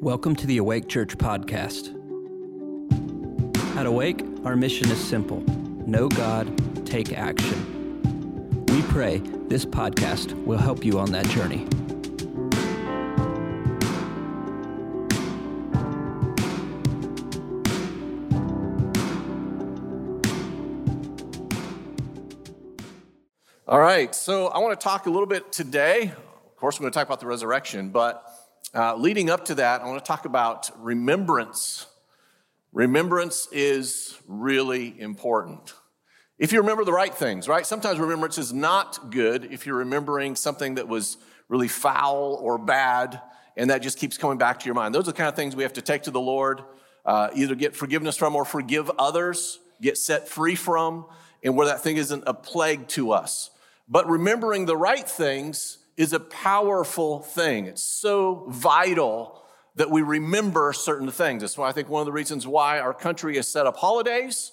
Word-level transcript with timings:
Welcome 0.00 0.36
to 0.36 0.46
the 0.46 0.58
Awake 0.58 0.88
Church 0.88 1.16
podcast. 1.16 1.88
At 3.78 3.86
Awake, 3.86 4.22
our 4.44 4.54
mission 4.54 4.90
is 4.90 5.02
simple 5.02 5.40
know 5.86 6.10
God, 6.10 6.86
take 6.86 7.14
action. 7.14 8.02
We 8.68 8.82
pray 8.82 9.22
this 9.48 9.64
podcast 9.64 10.34
will 10.44 10.58
help 10.58 10.84
you 10.84 10.98
on 10.98 11.12
that 11.12 11.24
journey. 11.28 11.66
All 23.66 23.80
right, 23.80 24.14
so 24.14 24.48
I 24.48 24.58
want 24.58 24.78
to 24.78 24.84
talk 24.84 25.06
a 25.06 25.10
little 25.10 25.26
bit 25.26 25.50
today. 25.50 26.12
Of 26.12 26.56
course, 26.58 26.78
we're 26.78 26.84
going 26.84 26.92
to 26.92 26.98
talk 26.98 27.08
about 27.08 27.20
the 27.20 27.26
resurrection, 27.26 27.88
but 27.88 28.35
uh, 28.74 28.96
leading 28.96 29.30
up 29.30 29.46
to 29.46 29.54
that, 29.56 29.80
I 29.80 29.86
want 29.86 30.04
to 30.04 30.06
talk 30.06 30.24
about 30.24 30.70
remembrance. 30.78 31.86
Remembrance 32.72 33.48
is 33.52 34.18
really 34.26 35.00
important. 35.00 35.74
If 36.38 36.52
you 36.52 36.60
remember 36.60 36.84
the 36.84 36.92
right 36.92 37.14
things, 37.14 37.48
right? 37.48 37.64
Sometimes 37.64 37.98
remembrance 37.98 38.36
is 38.36 38.52
not 38.52 39.10
good 39.10 39.46
if 39.50 39.66
you're 39.66 39.76
remembering 39.76 40.36
something 40.36 40.74
that 40.74 40.86
was 40.86 41.16
really 41.48 41.68
foul 41.68 42.38
or 42.42 42.58
bad, 42.58 43.20
and 43.56 43.70
that 43.70 43.80
just 43.80 43.98
keeps 43.98 44.18
coming 44.18 44.36
back 44.36 44.60
to 44.60 44.66
your 44.66 44.74
mind. 44.74 44.94
Those 44.94 45.04
are 45.04 45.12
the 45.12 45.16
kind 45.16 45.28
of 45.28 45.36
things 45.36 45.56
we 45.56 45.62
have 45.62 45.72
to 45.74 45.82
take 45.82 46.02
to 46.02 46.10
the 46.10 46.20
Lord, 46.20 46.62
uh, 47.06 47.30
either 47.34 47.54
get 47.54 47.74
forgiveness 47.74 48.16
from 48.16 48.36
or 48.36 48.44
forgive 48.44 48.90
others, 48.98 49.58
get 49.80 49.96
set 49.96 50.28
free 50.28 50.54
from, 50.54 51.06
and 51.42 51.56
where 51.56 51.66
that 51.66 51.82
thing 51.82 51.96
isn't 51.96 52.24
a 52.26 52.34
plague 52.34 52.88
to 52.88 53.12
us. 53.12 53.50
But 53.88 54.06
remembering 54.08 54.66
the 54.66 54.76
right 54.76 55.08
things 55.08 55.78
is 55.96 56.12
a 56.12 56.20
powerful 56.20 57.20
thing. 57.20 57.66
It's 57.66 57.82
so 57.82 58.46
vital 58.48 59.42
that 59.76 59.90
we 59.90 60.02
remember 60.02 60.72
certain 60.72 61.10
things. 61.10 61.42
That's 61.42 61.58
why 61.58 61.68
I 61.68 61.72
think 61.72 61.88
one 61.88 62.00
of 62.00 62.06
the 62.06 62.12
reasons 62.12 62.46
why 62.46 62.78
our 62.78 62.94
country 62.94 63.36
has 63.36 63.48
set 63.48 63.66
up 63.66 63.76
holidays 63.76 64.52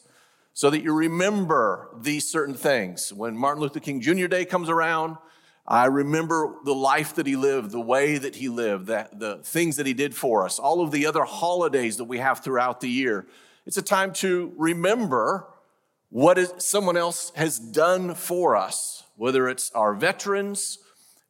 so 0.53 0.69
that 0.69 0.83
you 0.83 0.93
remember 0.93 1.89
these 1.99 2.29
certain 2.29 2.53
things. 2.53 3.11
When 3.11 3.35
Martin 3.35 3.61
Luther 3.61 3.79
King 3.79 4.01
Jr. 4.01 4.27
Day 4.27 4.45
comes 4.45 4.69
around, 4.69 5.17
I 5.65 5.85
remember 5.85 6.55
the 6.65 6.75
life 6.75 7.15
that 7.15 7.25
he 7.25 7.37
lived, 7.37 7.71
the 7.71 7.79
way 7.79 8.17
that 8.17 8.35
he 8.35 8.49
lived, 8.49 8.87
that, 8.87 9.17
the 9.17 9.37
things 9.37 9.77
that 9.77 9.87
he 9.87 9.93
did 9.93 10.13
for 10.13 10.45
us, 10.45 10.59
all 10.59 10.81
of 10.81 10.91
the 10.91 11.05
other 11.05 11.23
holidays 11.23 11.97
that 11.97 12.03
we 12.03 12.17
have 12.17 12.39
throughout 12.39 12.81
the 12.81 12.89
year. 12.89 13.25
It's 13.65 13.77
a 13.77 13.81
time 13.81 14.11
to 14.13 14.53
remember 14.57 15.47
what 16.09 16.37
is, 16.37 16.53
someone 16.57 16.97
else 16.97 17.31
has 17.35 17.57
done 17.57 18.13
for 18.13 18.57
us, 18.57 19.03
whether 19.15 19.47
it's 19.47 19.71
our 19.71 19.93
veterans, 19.93 20.79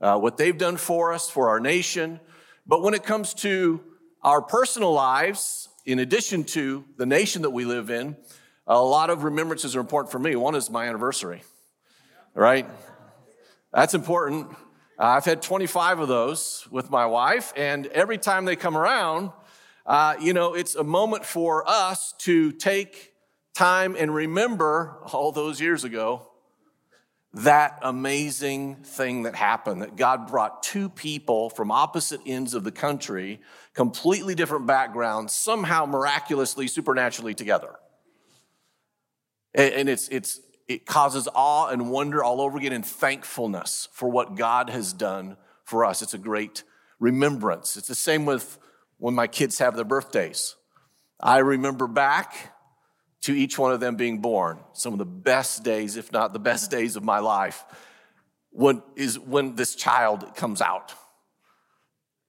uh, 0.03 0.17
what 0.17 0.35
they've 0.35 0.57
done 0.57 0.75
for 0.75 1.13
us, 1.13 1.29
for 1.29 1.47
our 1.49 1.61
nation. 1.61 2.19
But 2.67 2.83
when 2.83 2.93
it 2.93 3.03
comes 3.03 3.33
to 3.35 3.81
our 4.21 4.41
personal 4.41 4.91
lives, 4.91 5.69
in 5.85 5.99
addition 5.99 6.43
to 6.43 6.83
the 6.97 7.05
nation 7.05 7.43
that 7.43 7.51
we 7.51 7.63
live 7.63 7.89
in, 7.89 8.17
a 8.67 8.81
lot 8.81 9.09
of 9.09 9.23
remembrances 9.23 9.77
are 9.77 9.79
important 9.79 10.11
for 10.11 10.19
me. 10.19 10.35
One 10.35 10.55
is 10.55 10.69
my 10.69 10.87
anniversary, 10.87 11.41
right? 12.33 12.69
That's 13.73 13.93
important. 13.93 14.51
Uh, 14.99 15.05
I've 15.05 15.25
had 15.25 15.41
25 15.41 15.99
of 15.99 16.07
those 16.09 16.67
with 16.69 16.89
my 16.89 17.05
wife, 17.05 17.53
and 17.55 17.87
every 17.87 18.17
time 18.17 18.43
they 18.43 18.57
come 18.57 18.77
around, 18.77 19.31
uh, 19.85 20.15
you 20.19 20.33
know, 20.33 20.53
it's 20.53 20.75
a 20.75 20.83
moment 20.83 21.25
for 21.25 21.67
us 21.67 22.13
to 22.19 22.51
take 22.51 23.13
time 23.53 23.95
and 23.97 24.13
remember 24.13 24.97
all 25.13 25.31
those 25.31 25.61
years 25.61 25.85
ago 25.85 26.27
that 27.35 27.79
amazing 27.81 28.75
thing 28.83 29.23
that 29.23 29.35
happened 29.35 29.81
that 29.81 29.95
God 29.95 30.27
brought 30.27 30.61
two 30.61 30.87
people 30.87 31.49
from 31.49 31.71
opposite 31.71 32.21
ends 32.25 32.53
of 32.53 32.63
the 32.63 32.71
country, 32.71 33.41
completely 33.73 34.35
different 34.35 34.67
backgrounds, 34.67 35.33
somehow 35.33 35.85
miraculously, 35.85 36.67
supernaturally 36.67 37.33
together. 37.33 37.75
And 39.55 39.89
it's, 39.89 40.07
it's, 40.09 40.39
it 40.67 40.85
causes 40.85 41.27
awe 41.33 41.69
and 41.69 41.89
wonder 41.89 42.23
all 42.23 42.39
over 42.39 42.57
again 42.57 42.73
and 42.73 42.85
thankfulness 42.85 43.87
for 43.91 44.09
what 44.09 44.35
God 44.35 44.69
has 44.69 44.93
done 44.93 45.37
for 45.63 45.85
us. 45.85 46.01
It's 46.01 46.13
a 46.13 46.19
great 46.19 46.63
remembrance. 46.99 47.77
It's 47.77 47.87
the 47.87 47.95
same 47.95 48.25
with 48.25 48.59
when 48.97 49.15
my 49.15 49.27
kids 49.27 49.59
have 49.59 49.75
their 49.75 49.85
birthdays. 49.85 50.55
I 51.19 51.39
remember 51.39 51.87
back 51.87 52.52
to 53.23 53.33
each 53.33 53.57
one 53.57 53.71
of 53.71 53.79
them 53.79 53.95
being 53.95 54.19
born. 54.19 54.59
Some 54.73 54.93
of 54.93 54.99
the 54.99 55.05
best 55.05 55.63
days, 55.63 55.97
if 55.97 56.11
not 56.11 56.33
the 56.33 56.39
best 56.39 56.69
days 56.69 56.95
of 56.95 57.03
my 57.03 57.19
life, 57.19 57.63
when, 58.51 58.83
is 58.95 59.17
when 59.17 59.55
this 59.55 59.75
child 59.75 60.35
comes 60.35 60.61
out. 60.61 60.93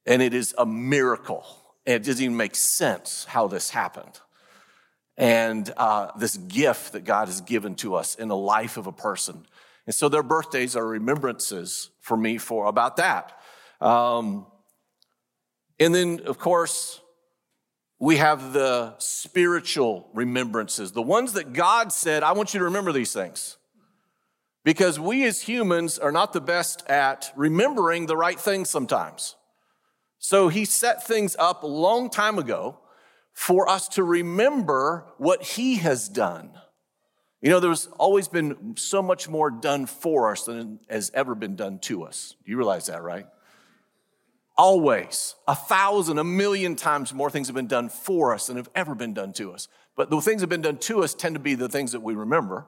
And 0.05 0.21
it 0.21 0.33
is 0.33 0.55
a 0.57 0.65
miracle. 0.65 1.45
And 1.85 1.95
it 1.95 2.03
doesn't 2.05 2.23
even 2.23 2.37
make 2.37 2.55
sense 2.55 3.25
how 3.25 3.47
this 3.47 3.69
happened. 3.69 4.19
And 5.17 5.71
uh, 5.75 6.11
this 6.17 6.37
gift 6.37 6.93
that 6.93 7.03
God 7.03 7.27
has 7.27 7.41
given 7.41 7.75
to 7.75 7.95
us 7.95 8.15
in 8.15 8.27
the 8.27 8.35
life 8.35 8.77
of 8.77 8.87
a 8.87 8.91
person. 8.91 9.45
And 9.85 9.93
so 9.93 10.07
their 10.09 10.23
birthdays 10.23 10.75
are 10.75 10.85
remembrances 10.85 11.89
for 11.99 12.15
me 12.15 12.37
for 12.37 12.67
about 12.67 12.97
that. 12.97 13.37
Um, 13.81 14.47
and 15.77 15.93
then, 15.93 16.21
of 16.25 16.39
course, 16.39 17.01
we 18.05 18.17
have 18.17 18.53
the 18.53 18.93
spiritual 18.99 20.11
remembrances, 20.13 20.91
the 20.91 21.01
ones 21.01 21.33
that 21.33 21.53
God 21.53 21.91
said, 21.91 22.21
I 22.21 22.33
want 22.33 22.53
you 22.53 22.59
to 22.59 22.65
remember 22.65 22.91
these 22.91 23.11
things. 23.11 23.57
Because 24.63 24.99
we 24.99 25.23
as 25.25 25.41
humans 25.41 25.97
are 25.97 26.11
not 26.11 26.31
the 26.31 26.39
best 26.39 26.87
at 26.87 27.33
remembering 27.35 28.05
the 28.05 28.15
right 28.15 28.39
things 28.39 28.69
sometimes. 28.69 29.35
So 30.19 30.49
he 30.49 30.65
set 30.65 31.07
things 31.07 31.35
up 31.39 31.63
a 31.63 31.67
long 31.67 32.11
time 32.11 32.37
ago 32.37 32.77
for 33.33 33.67
us 33.67 33.87
to 33.89 34.03
remember 34.03 35.07
what 35.17 35.41
he 35.41 35.77
has 35.77 36.07
done. 36.07 36.51
You 37.41 37.49
know, 37.49 37.59
there's 37.59 37.87
always 37.97 38.27
been 38.27 38.75
so 38.77 39.01
much 39.01 39.27
more 39.27 39.49
done 39.49 39.87
for 39.87 40.31
us 40.31 40.43
than 40.43 40.79
has 40.91 41.09
ever 41.15 41.33
been 41.33 41.55
done 41.55 41.79
to 41.79 42.03
us. 42.03 42.35
Do 42.45 42.51
you 42.51 42.57
realize 42.57 42.85
that, 42.85 43.01
right? 43.01 43.25
Always, 44.57 45.35
a 45.47 45.55
thousand, 45.55 46.17
a 46.17 46.23
million 46.23 46.75
times 46.75 47.13
more 47.13 47.29
things 47.29 47.47
have 47.47 47.55
been 47.55 47.67
done 47.67 47.89
for 47.89 48.33
us 48.33 48.47
than 48.47 48.55
have 48.57 48.69
ever 48.73 48.95
been 48.95 49.13
done 49.13 49.33
to 49.33 49.51
us. 49.51 49.67
But 49.97 50.09
the 50.09 50.21
things 50.21 50.41
that 50.41 50.43
have 50.43 50.49
been 50.49 50.61
done 50.61 50.77
to 50.77 51.03
us 51.03 51.13
tend 51.13 51.35
to 51.35 51.39
be 51.39 51.55
the 51.55 51.69
things 51.69 51.91
that 51.91 52.01
we 52.01 52.15
remember 52.15 52.65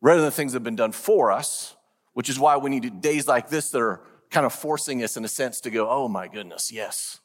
rather 0.00 0.20
than 0.20 0.28
the 0.28 0.36
things 0.36 0.52
that 0.52 0.56
have 0.56 0.64
been 0.64 0.76
done 0.76 0.92
for 0.92 1.30
us, 1.30 1.76
which 2.14 2.28
is 2.28 2.38
why 2.38 2.56
we 2.56 2.70
need 2.70 3.00
days 3.00 3.28
like 3.28 3.48
this 3.48 3.70
that 3.70 3.80
are 3.80 4.00
kind 4.30 4.46
of 4.46 4.52
forcing 4.52 5.02
us, 5.02 5.16
in 5.16 5.24
a 5.24 5.28
sense, 5.28 5.60
to 5.60 5.70
go, 5.70 5.88
oh 5.88 6.08
my 6.08 6.28
goodness, 6.28 6.72
yes. 6.72 7.20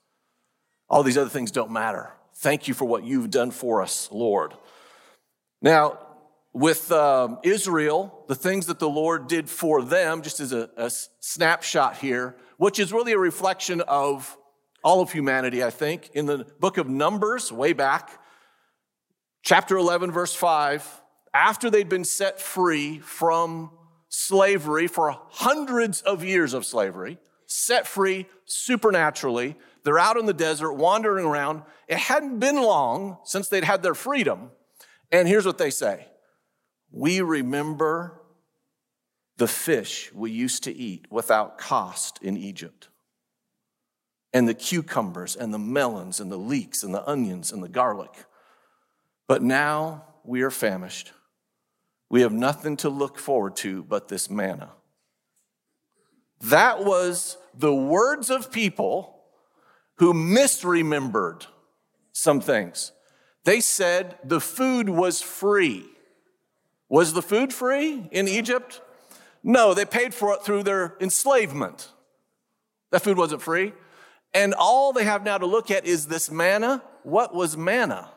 All 0.89 1.03
these 1.03 1.17
other 1.17 1.29
things 1.29 1.51
don't 1.51 1.71
matter. 1.71 2.11
Thank 2.35 2.67
you 2.67 2.73
for 2.73 2.85
what 2.85 3.03
you've 3.03 3.31
done 3.31 3.51
for 3.51 3.81
us, 3.81 4.09
Lord. 4.11 4.53
Now, 5.61 5.97
with 6.53 6.91
um, 6.91 7.39
Israel, 7.43 8.25
the 8.27 8.35
things 8.35 8.67
that 8.67 8.79
the 8.79 8.89
Lord 8.89 9.27
did 9.27 9.49
for 9.49 9.81
them, 9.81 10.21
just 10.21 10.39
as 10.39 10.53
a, 10.53 10.69
a 10.77 10.89
snapshot 10.89 11.97
here, 11.97 12.35
which 12.57 12.79
is 12.79 12.91
really 12.91 13.13
a 13.13 13.19
reflection 13.19 13.81
of 13.81 14.37
all 14.83 15.01
of 15.01 15.11
humanity, 15.11 15.63
I 15.63 15.69
think. 15.69 16.09
In 16.13 16.25
the 16.25 16.45
book 16.59 16.77
of 16.77 16.87
Numbers, 16.87 17.51
way 17.51 17.73
back, 17.73 18.21
chapter 19.41 19.77
11, 19.77 20.11
verse 20.11 20.33
5, 20.33 21.01
after 21.33 21.69
they'd 21.69 21.89
been 21.89 22.03
set 22.03 22.39
free 22.39 22.99
from 22.99 23.71
slavery 24.09 24.87
for 24.87 25.19
hundreds 25.29 26.01
of 26.01 26.23
years 26.23 26.53
of 26.53 26.65
slavery, 26.65 27.17
set 27.45 27.87
free 27.87 28.25
supernaturally, 28.45 29.55
they're 29.83 29.99
out 29.99 30.17
in 30.17 30.25
the 30.25 30.33
desert 30.33 30.73
wandering 30.73 31.25
around. 31.25 31.63
It 31.87 31.97
hadn't 31.97 32.39
been 32.39 32.61
long 32.61 33.19
since 33.23 33.47
they'd 33.47 33.63
had 33.63 33.83
their 33.83 33.95
freedom. 33.95 34.51
And 35.11 35.27
here's 35.27 35.45
what 35.45 35.57
they 35.57 35.69
say 35.69 36.07
We 36.91 37.21
remember 37.21 38.16
the 39.37 39.47
fish 39.47 40.11
we 40.13 40.31
used 40.31 40.63
to 40.63 40.75
eat 40.75 41.05
without 41.09 41.57
cost 41.57 42.19
in 42.21 42.35
Egypt, 42.35 42.89
and 44.33 44.47
the 44.47 44.53
cucumbers 44.53 45.35
and 45.35 45.53
the 45.53 45.59
melons 45.59 46.19
and 46.19 46.31
the 46.31 46.37
leeks 46.37 46.83
and 46.83 46.93
the 46.93 47.07
onions 47.09 47.51
and 47.51 47.63
the 47.63 47.69
garlic. 47.69 48.25
But 49.27 49.41
now 49.41 50.05
we 50.23 50.41
are 50.41 50.51
famished. 50.51 51.13
We 52.09 52.21
have 52.21 52.33
nothing 52.33 52.77
to 52.77 52.89
look 52.89 53.17
forward 53.17 53.55
to 53.57 53.83
but 53.83 54.07
this 54.07 54.29
manna. 54.29 54.71
That 56.41 56.83
was 56.83 57.37
the 57.53 57.73
words 57.73 58.29
of 58.29 58.51
people 58.51 59.23
who 59.95 60.13
misremembered 60.13 61.47
some 62.11 62.39
things. 62.39 62.91
They 63.43 63.59
said 63.59 64.17
the 64.23 64.39
food 64.39 64.89
was 64.89 65.21
free. 65.21 65.85
Was 66.89 67.13
the 67.13 67.21
food 67.21 67.53
free 67.53 68.07
in 68.11 68.27
Egypt? 68.27 68.81
No, 69.43 69.73
they 69.73 69.85
paid 69.85 70.13
for 70.13 70.33
it 70.33 70.43
through 70.43 70.63
their 70.63 70.95
enslavement. 70.99 71.89
That 72.91 73.01
food 73.01 73.17
wasn't 73.17 73.41
free. 73.41 73.73
And 74.33 74.53
all 74.53 74.93
they 74.93 75.03
have 75.03 75.23
now 75.23 75.37
to 75.37 75.45
look 75.45 75.71
at 75.71 75.85
is 75.85 76.07
this 76.07 76.29
manna. 76.29 76.83
What 77.03 77.33
was 77.33 77.57
manna? 77.57 78.09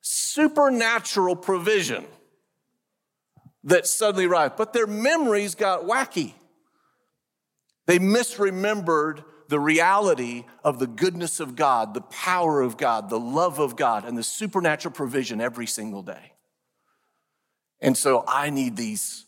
Supernatural 0.00 1.36
provision 1.36 2.04
that 3.64 3.86
suddenly 3.86 4.26
arrived. 4.26 4.56
But 4.56 4.72
their 4.72 4.86
memories 4.86 5.54
got 5.54 5.82
wacky. 5.84 6.34
They 7.86 7.98
misremembered 7.98 9.24
the 9.48 9.60
reality 9.60 10.44
of 10.62 10.78
the 10.78 10.86
goodness 10.86 11.38
of 11.38 11.54
God, 11.54 11.94
the 11.94 12.00
power 12.00 12.62
of 12.62 12.76
God, 12.76 13.10
the 13.10 13.20
love 13.20 13.58
of 13.58 13.76
God, 13.76 14.04
and 14.04 14.16
the 14.16 14.22
supernatural 14.22 14.92
provision 14.92 15.40
every 15.40 15.66
single 15.66 16.02
day. 16.02 16.32
And 17.80 17.96
so 17.96 18.24
I 18.26 18.50
need 18.50 18.76
these 18.76 19.26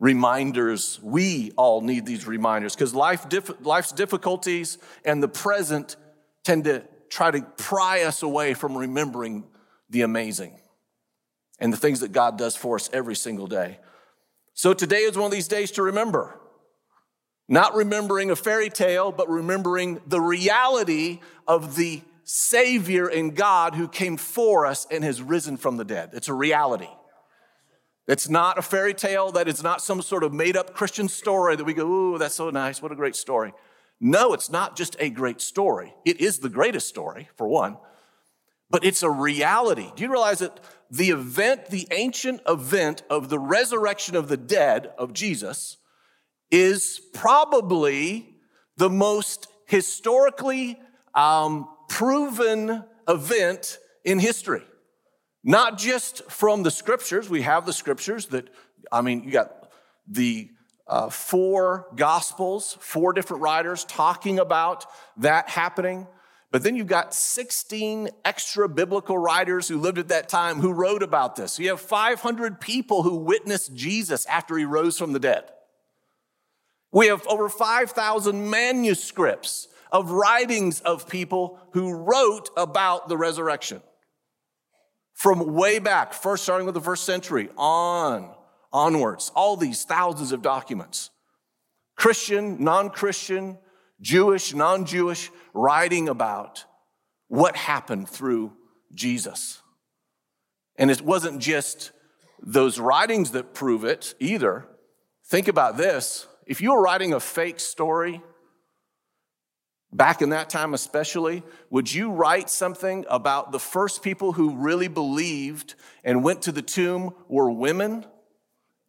reminders. 0.00 1.00
We 1.02 1.52
all 1.56 1.80
need 1.80 2.06
these 2.06 2.26
reminders 2.26 2.74
because 2.74 2.94
life 2.94 3.26
life's 3.60 3.92
difficulties 3.92 4.78
and 5.04 5.22
the 5.22 5.28
present 5.28 5.96
tend 6.44 6.64
to 6.64 6.84
try 7.08 7.30
to 7.30 7.42
pry 7.56 8.02
us 8.02 8.22
away 8.22 8.54
from 8.54 8.76
remembering 8.76 9.44
the 9.90 10.02
amazing 10.02 10.60
and 11.60 11.72
the 11.72 11.76
things 11.76 12.00
that 12.00 12.12
God 12.12 12.36
does 12.36 12.56
for 12.56 12.76
us 12.76 12.90
every 12.92 13.14
single 13.14 13.46
day. 13.46 13.78
So 14.54 14.74
today 14.74 14.98
is 14.98 15.16
one 15.16 15.26
of 15.26 15.32
these 15.32 15.48
days 15.48 15.70
to 15.72 15.82
remember. 15.82 16.38
Not 17.48 17.74
remembering 17.74 18.30
a 18.30 18.36
fairy 18.36 18.70
tale, 18.70 19.12
but 19.12 19.28
remembering 19.28 20.00
the 20.06 20.20
reality 20.20 21.20
of 21.46 21.76
the 21.76 22.02
Savior 22.24 23.06
and 23.06 23.34
God 23.34 23.74
who 23.74 23.86
came 23.86 24.16
for 24.16 24.64
us 24.64 24.86
and 24.90 25.04
has 25.04 25.20
risen 25.20 25.56
from 25.56 25.76
the 25.76 25.84
dead. 25.84 26.10
It's 26.14 26.28
a 26.28 26.34
reality. 26.34 26.88
It's 28.06 28.28
not 28.28 28.58
a 28.58 28.62
fairy 28.62 28.94
tale, 28.94 29.32
that 29.32 29.48
is 29.48 29.62
not 29.62 29.80
some 29.80 30.02
sort 30.02 30.24
of 30.24 30.32
made 30.32 30.56
up 30.56 30.74
Christian 30.74 31.08
story 31.08 31.56
that 31.56 31.64
we 31.64 31.72
go, 31.72 31.86
ooh, 31.86 32.18
that's 32.18 32.34
so 32.34 32.50
nice, 32.50 32.82
what 32.82 32.92
a 32.92 32.96
great 32.96 33.16
story. 33.16 33.52
No, 34.00 34.34
it's 34.34 34.50
not 34.50 34.76
just 34.76 34.96
a 34.98 35.08
great 35.08 35.40
story. 35.40 35.94
It 36.04 36.20
is 36.20 36.38
the 36.38 36.50
greatest 36.50 36.88
story, 36.88 37.28
for 37.36 37.48
one, 37.48 37.78
but 38.68 38.84
it's 38.84 39.02
a 39.02 39.10
reality. 39.10 39.90
Do 39.96 40.02
you 40.02 40.10
realize 40.10 40.40
that 40.40 40.60
the 40.90 41.10
event, 41.10 41.70
the 41.70 41.88
ancient 41.90 42.42
event 42.46 43.02
of 43.08 43.30
the 43.30 43.38
resurrection 43.38 44.16
of 44.16 44.28
the 44.28 44.36
dead 44.36 44.92
of 44.98 45.12
Jesus, 45.12 45.78
is 46.50 47.00
probably 47.14 48.36
the 48.76 48.90
most 48.90 49.46
historically 49.66 50.78
um, 51.14 51.68
proven 51.88 52.84
event 53.08 53.78
in 54.04 54.18
history. 54.18 54.62
Not 55.44 55.76
just 55.76 56.28
from 56.30 56.62
the 56.62 56.70
scriptures, 56.70 57.28
we 57.28 57.42
have 57.42 57.66
the 57.66 57.72
scriptures 57.74 58.26
that, 58.26 58.48
I 58.90 59.02
mean, 59.02 59.24
you 59.24 59.30
got 59.30 59.70
the 60.08 60.50
uh, 60.86 61.10
four 61.10 61.86
gospels, 61.94 62.78
four 62.80 63.12
different 63.12 63.42
writers 63.42 63.84
talking 63.84 64.38
about 64.38 64.86
that 65.18 65.50
happening. 65.50 66.06
But 66.50 66.62
then 66.62 66.76
you've 66.76 66.86
got 66.86 67.12
16 67.12 68.08
extra 68.24 68.68
biblical 68.68 69.18
writers 69.18 69.68
who 69.68 69.78
lived 69.78 69.98
at 69.98 70.08
that 70.08 70.28
time 70.28 70.60
who 70.60 70.72
wrote 70.72 71.02
about 71.02 71.36
this. 71.36 71.58
You 71.58 71.68
have 71.70 71.80
500 71.80 72.60
people 72.60 73.02
who 73.02 73.16
witnessed 73.16 73.74
Jesus 73.74 74.24
after 74.26 74.56
he 74.56 74.64
rose 74.64 74.96
from 74.96 75.12
the 75.12 75.18
dead. 75.18 75.44
We 76.92 77.08
have 77.08 77.26
over 77.26 77.48
5,000 77.48 78.50
manuscripts 78.50 79.68
of 79.90 80.10
writings 80.10 80.80
of 80.80 81.08
people 81.08 81.58
who 81.72 81.92
wrote 81.92 82.50
about 82.56 83.08
the 83.08 83.16
resurrection. 83.16 83.82
From 85.14 85.54
way 85.54 85.78
back, 85.78 86.12
first 86.12 86.42
starting 86.42 86.66
with 86.66 86.74
the 86.74 86.80
first 86.80 87.04
century, 87.04 87.48
on, 87.56 88.34
onwards, 88.72 89.30
all 89.34 89.56
these 89.56 89.84
thousands 89.84 90.32
of 90.32 90.42
documents. 90.42 91.10
Christian, 91.96 92.62
non 92.62 92.90
Christian, 92.90 93.58
Jewish, 94.00 94.52
non 94.52 94.84
Jewish, 94.84 95.30
writing 95.54 96.08
about 96.08 96.64
what 97.28 97.56
happened 97.56 98.08
through 98.08 98.52
Jesus. 98.92 99.62
And 100.76 100.90
it 100.90 101.00
wasn't 101.00 101.40
just 101.40 101.92
those 102.42 102.78
writings 102.78 103.30
that 103.30 103.54
prove 103.54 103.84
it 103.84 104.14
either. 104.18 104.66
Think 105.26 105.48
about 105.48 105.76
this 105.76 106.26
if 106.46 106.60
you 106.60 106.72
were 106.72 106.82
writing 106.82 107.14
a 107.14 107.20
fake 107.20 107.60
story, 107.60 108.20
back 109.94 110.20
in 110.20 110.30
that 110.30 110.50
time 110.50 110.74
especially, 110.74 111.44
would 111.70 111.90
you 111.90 112.10
write 112.10 112.50
something 112.50 113.06
about 113.08 113.52
the 113.52 113.60
first 113.60 114.02
people 114.02 114.32
who 114.32 114.56
really 114.56 114.88
believed 114.88 115.76
and 116.02 116.24
went 116.24 116.42
to 116.42 116.52
the 116.52 116.62
tomb 116.62 117.14
were 117.28 117.50
women? 117.50 118.04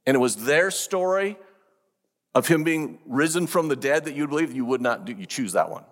And 0.06 0.16
it 0.16 0.20
was 0.20 0.36
their 0.36 0.72
story 0.72 1.38
of 2.34 2.48
him 2.48 2.64
being 2.64 3.00
risen 3.06 3.46
from 3.48 3.68
the 3.68 3.76
dead 3.76 4.06
that 4.06 4.16
you'd 4.16 4.32
believe, 4.32 4.52
you 4.52 4.66
would 4.66 4.82
not 4.82 5.06
do, 5.06 5.14
you 5.14 5.28
choose 5.28 5.54
that 5.54 5.70
one. 5.70 5.86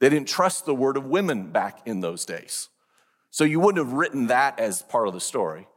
They 0.00 0.08
didn't 0.08 0.28
trust 0.28 0.64
the 0.64 0.74
word 0.74 0.96
of 0.96 1.04
women 1.04 1.52
back 1.52 1.86
in 1.86 2.00
those 2.00 2.24
days. 2.24 2.70
So 3.30 3.44
you 3.44 3.60
wouldn't 3.60 3.86
have 3.86 3.92
written 3.92 4.28
that 4.28 4.58
as 4.58 4.82
part 4.82 5.06
of 5.06 5.14
the 5.14 5.20
story. 5.20 5.68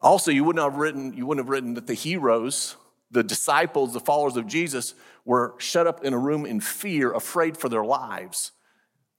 Also, 0.00 0.32
you 0.32 0.44
wouldn't 0.44 0.62
have 0.62 0.76
written, 0.76 1.14
you 1.14 1.24
wouldn't 1.24 1.46
have 1.46 1.50
written 1.50 1.74
that 1.74 1.86
the 1.86 1.94
heroes 1.94 2.76
the 3.14 3.22
disciples, 3.22 3.92
the 3.92 4.00
followers 4.00 4.36
of 4.36 4.46
Jesus, 4.46 4.94
were 5.24 5.54
shut 5.58 5.86
up 5.86 6.04
in 6.04 6.12
a 6.12 6.18
room 6.18 6.44
in 6.44 6.60
fear, 6.60 7.12
afraid 7.12 7.56
for 7.56 7.68
their 7.68 7.84
lives, 7.84 8.52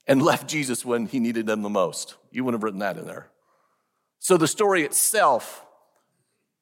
and 0.08 0.22
left 0.22 0.48
Jesus 0.48 0.86
when 0.86 1.08
he 1.08 1.20
needed 1.20 1.46
them 1.46 1.62
the 1.62 1.70
most. 1.70 2.16
You 2.32 2.44
wouldn't 2.44 2.60
have 2.60 2.64
written 2.64 2.80
that 2.80 2.98
in 2.98 3.06
there. 3.06 3.30
So 4.20 4.38
the 4.38 4.48
story 4.48 4.84
itself 4.84 5.66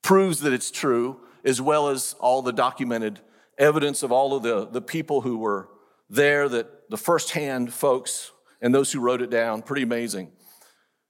proves 0.02 0.42
that 0.42 0.54
it's 0.54 0.72
true, 0.72 1.22
as 1.44 1.62
well 1.62 1.90
as 1.90 2.16
all 2.20 2.42
the 2.42 2.54
documented 2.54 3.20
evidence 3.58 4.04
of 4.04 4.12
all 4.12 4.36
of 4.36 4.44
the, 4.44 4.66
the 4.66 4.82
people 4.82 5.22
who 5.22 5.38
were 5.38 5.70
there, 6.10 6.48
that 6.50 6.90
the 6.90 6.98
firsthand 6.98 7.74
folks 7.74 8.32
and 8.62 8.74
those 8.74 8.92
who 8.92 9.00
wrote 9.00 9.22
it 9.22 9.30
down. 9.30 9.62
Pretty 9.62 9.84
amazing. 9.84 10.32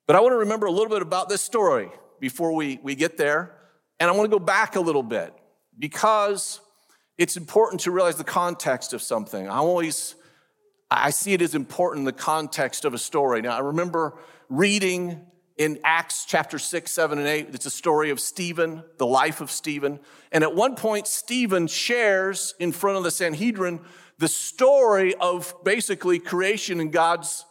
But 0.08 0.16
I 0.16 0.22
want 0.22 0.34
to 0.34 0.38
remember 0.38 0.66
a 0.66 0.72
little 0.72 0.90
bit 0.90 1.02
about 1.02 1.30
this 1.30 1.42
story 1.42 1.90
before 2.20 2.54
we, 2.54 2.80
we 2.84 2.96
get 2.96 3.18
there. 3.18 3.56
And 4.00 4.10
I 4.10 4.14
want 4.14 4.30
to 4.30 4.38
go 4.38 4.44
back 4.44 4.76
a 4.76 4.82
little 4.82 5.04
bit 5.04 5.34
because 5.78 6.60
it's 7.18 7.38
important 7.38 7.82
to 7.82 7.92
realize 7.92 8.16
the 8.16 8.24
context 8.24 8.94
of 8.94 9.02
something. 9.02 9.48
I 9.48 9.58
always 9.58 10.16
I 10.90 11.10
see 11.10 11.34
it 11.34 11.42
as 11.42 11.56
important 11.56 12.02
in 12.02 12.06
the 12.06 12.12
context 12.12 12.86
of 12.86 12.94
a 12.94 13.00
story. 13.00 13.42
Now 13.42 13.56
I 13.56 13.62
remember 13.62 14.20
reading 14.50 15.26
in 15.58 15.80
Acts 15.84 16.26
chapter 16.26 16.58
6, 16.58 16.92
7, 16.92 17.20
and 17.20 17.28
8, 17.28 17.50
it's 17.54 17.66
a 17.66 17.72
story 17.72 18.10
of 18.10 18.20
Stephen, 18.20 18.84
the 18.98 19.06
life 19.06 19.40
of 19.40 19.52
Stephen. 19.52 20.00
And 20.32 20.44
at 20.44 20.56
one 20.56 20.76
point, 20.76 21.06
Stephen 21.06 21.68
shares 21.68 22.56
in 22.60 22.72
front 22.72 22.98
of 22.98 23.04
the 23.04 23.12
Sanhedrin 23.12 23.82
the 24.18 24.28
story 24.28 25.14
of 25.16 25.54
basically 25.64 26.18
creation 26.18 26.80
and 26.80 26.92
God's 26.92 27.46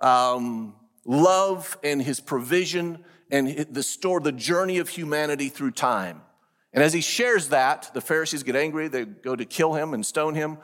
um, 0.00 0.76
love 1.04 1.76
and 1.82 2.00
his 2.00 2.20
provision 2.20 3.04
and 3.30 3.48
the 3.70 3.82
story, 3.82 4.22
the 4.22 4.32
journey 4.32 4.78
of 4.78 4.88
humanity 4.88 5.48
through 5.48 5.72
time. 5.72 6.22
And 6.72 6.84
as 6.84 6.92
he 6.92 7.00
shares 7.00 7.48
that, 7.48 7.90
the 7.94 8.00
Pharisees 8.00 8.42
get 8.42 8.56
angry. 8.56 8.88
They 8.88 9.04
go 9.04 9.34
to 9.34 9.44
kill 9.44 9.74
him 9.74 9.92
and 9.92 10.06
stone 10.06 10.34
him. 10.34 10.58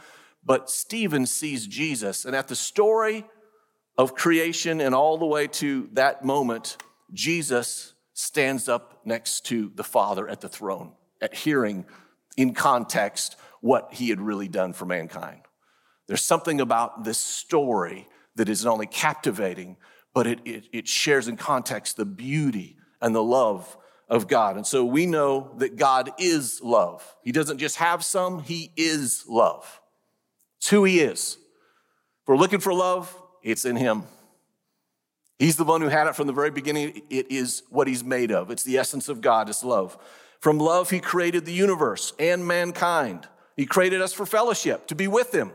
But 0.45 0.71
Stephen 0.71 1.27
sees 1.27 1.67
Jesus. 1.67 2.25
And 2.25 2.37
at 2.37 2.49
the 2.49 2.57
story 2.57 3.25
of 3.99 4.15
creation 4.15 4.81
and 4.81 4.95
all 4.95 5.19
the 5.19 5.27
way 5.27 5.49
to 5.49 5.89
that 5.95 6.25
moment, 6.25 6.77
Jesus 7.13 7.95
stands 8.13 8.69
up 8.69 9.01
next 9.05 9.47
to 9.47 9.73
the 9.75 9.85
Father 9.85 10.29
at 10.29 10.41
the 10.41 10.49
throne, 10.49 10.93
at 11.21 11.35
hearing 11.35 11.85
in 12.37 12.55
context 12.55 13.37
what 13.61 13.95
he 13.95 14.09
had 14.09 14.21
really 14.21 14.49
done 14.49 14.73
for 14.73 14.85
mankind. 14.85 15.41
There's 16.07 16.25
something 16.25 16.61
about 16.61 17.05
this 17.05 17.19
story 17.19 18.07
that 18.37 18.49
is 18.49 18.65
not 18.65 18.75
only 18.75 18.87
captivating, 18.87 19.77
but 20.15 20.27
it, 20.27 20.41
it, 20.45 20.65
it 20.73 20.89
shares 20.89 21.27
in 21.27 21.37
context 21.37 21.97
the 21.97 22.05
beauty 22.05 22.77
and 23.01 23.15
the 23.15 23.23
love 23.23 23.77
of 24.09 24.29
God. 24.29 24.57
And 24.57 24.67
so 24.67 24.85
we 24.85 25.07
know 25.07 25.53
that 25.59 25.77
God 25.77 26.11
is 26.19 26.61
love. 26.63 27.17
He 27.23 27.33
doesn't 27.33 27.59
just 27.59 27.77
have 27.77 28.05
some, 28.05 28.41
He 28.41 28.73
is 28.77 29.25
love. 29.29 29.81
It's 30.59 30.69
who 30.69 30.85
He 30.85 31.01
is. 31.01 31.39
If 32.23 32.29
we're 32.29 32.37
looking 32.37 32.61
for 32.61 32.73
love, 32.73 33.15
it's 33.43 33.65
in 33.65 33.77
Him. 33.77 34.05
He's 35.39 35.57
the 35.57 35.65
one 35.65 35.81
who 35.81 35.89
had 35.89 36.07
it 36.07 36.17
from 36.17 36.27
the 36.27 36.33
very 36.33 36.51
beginning. 36.51 37.03
It 37.11 37.31
is 37.31 37.63
what 37.69 37.89
He's 37.89 38.05
made 38.05 38.31
of. 38.31 38.51
It's 38.51 38.65
the 38.65 38.79
essence 38.79 39.09
of 39.09 39.21
God, 39.21 39.49
it's 39.49 39.65
love. 39.65 39.99
From 40.41 40.59
love, 40.59 40.91
He 40.91 41.01
created 41.01 41.45
the 41.45 41.53
universe 41.53 42.13
and 42.19 42.47
mankind. 42.47 43.27
He 43.57 43.67
created 43.67 44.01
us 44.01 44.13
for 44.13 44.27
fellowship, 44.27 44.87
to 44.89 44.95
be 44.95 45.09
with 45.09 45.35
Him, 45.35 45.51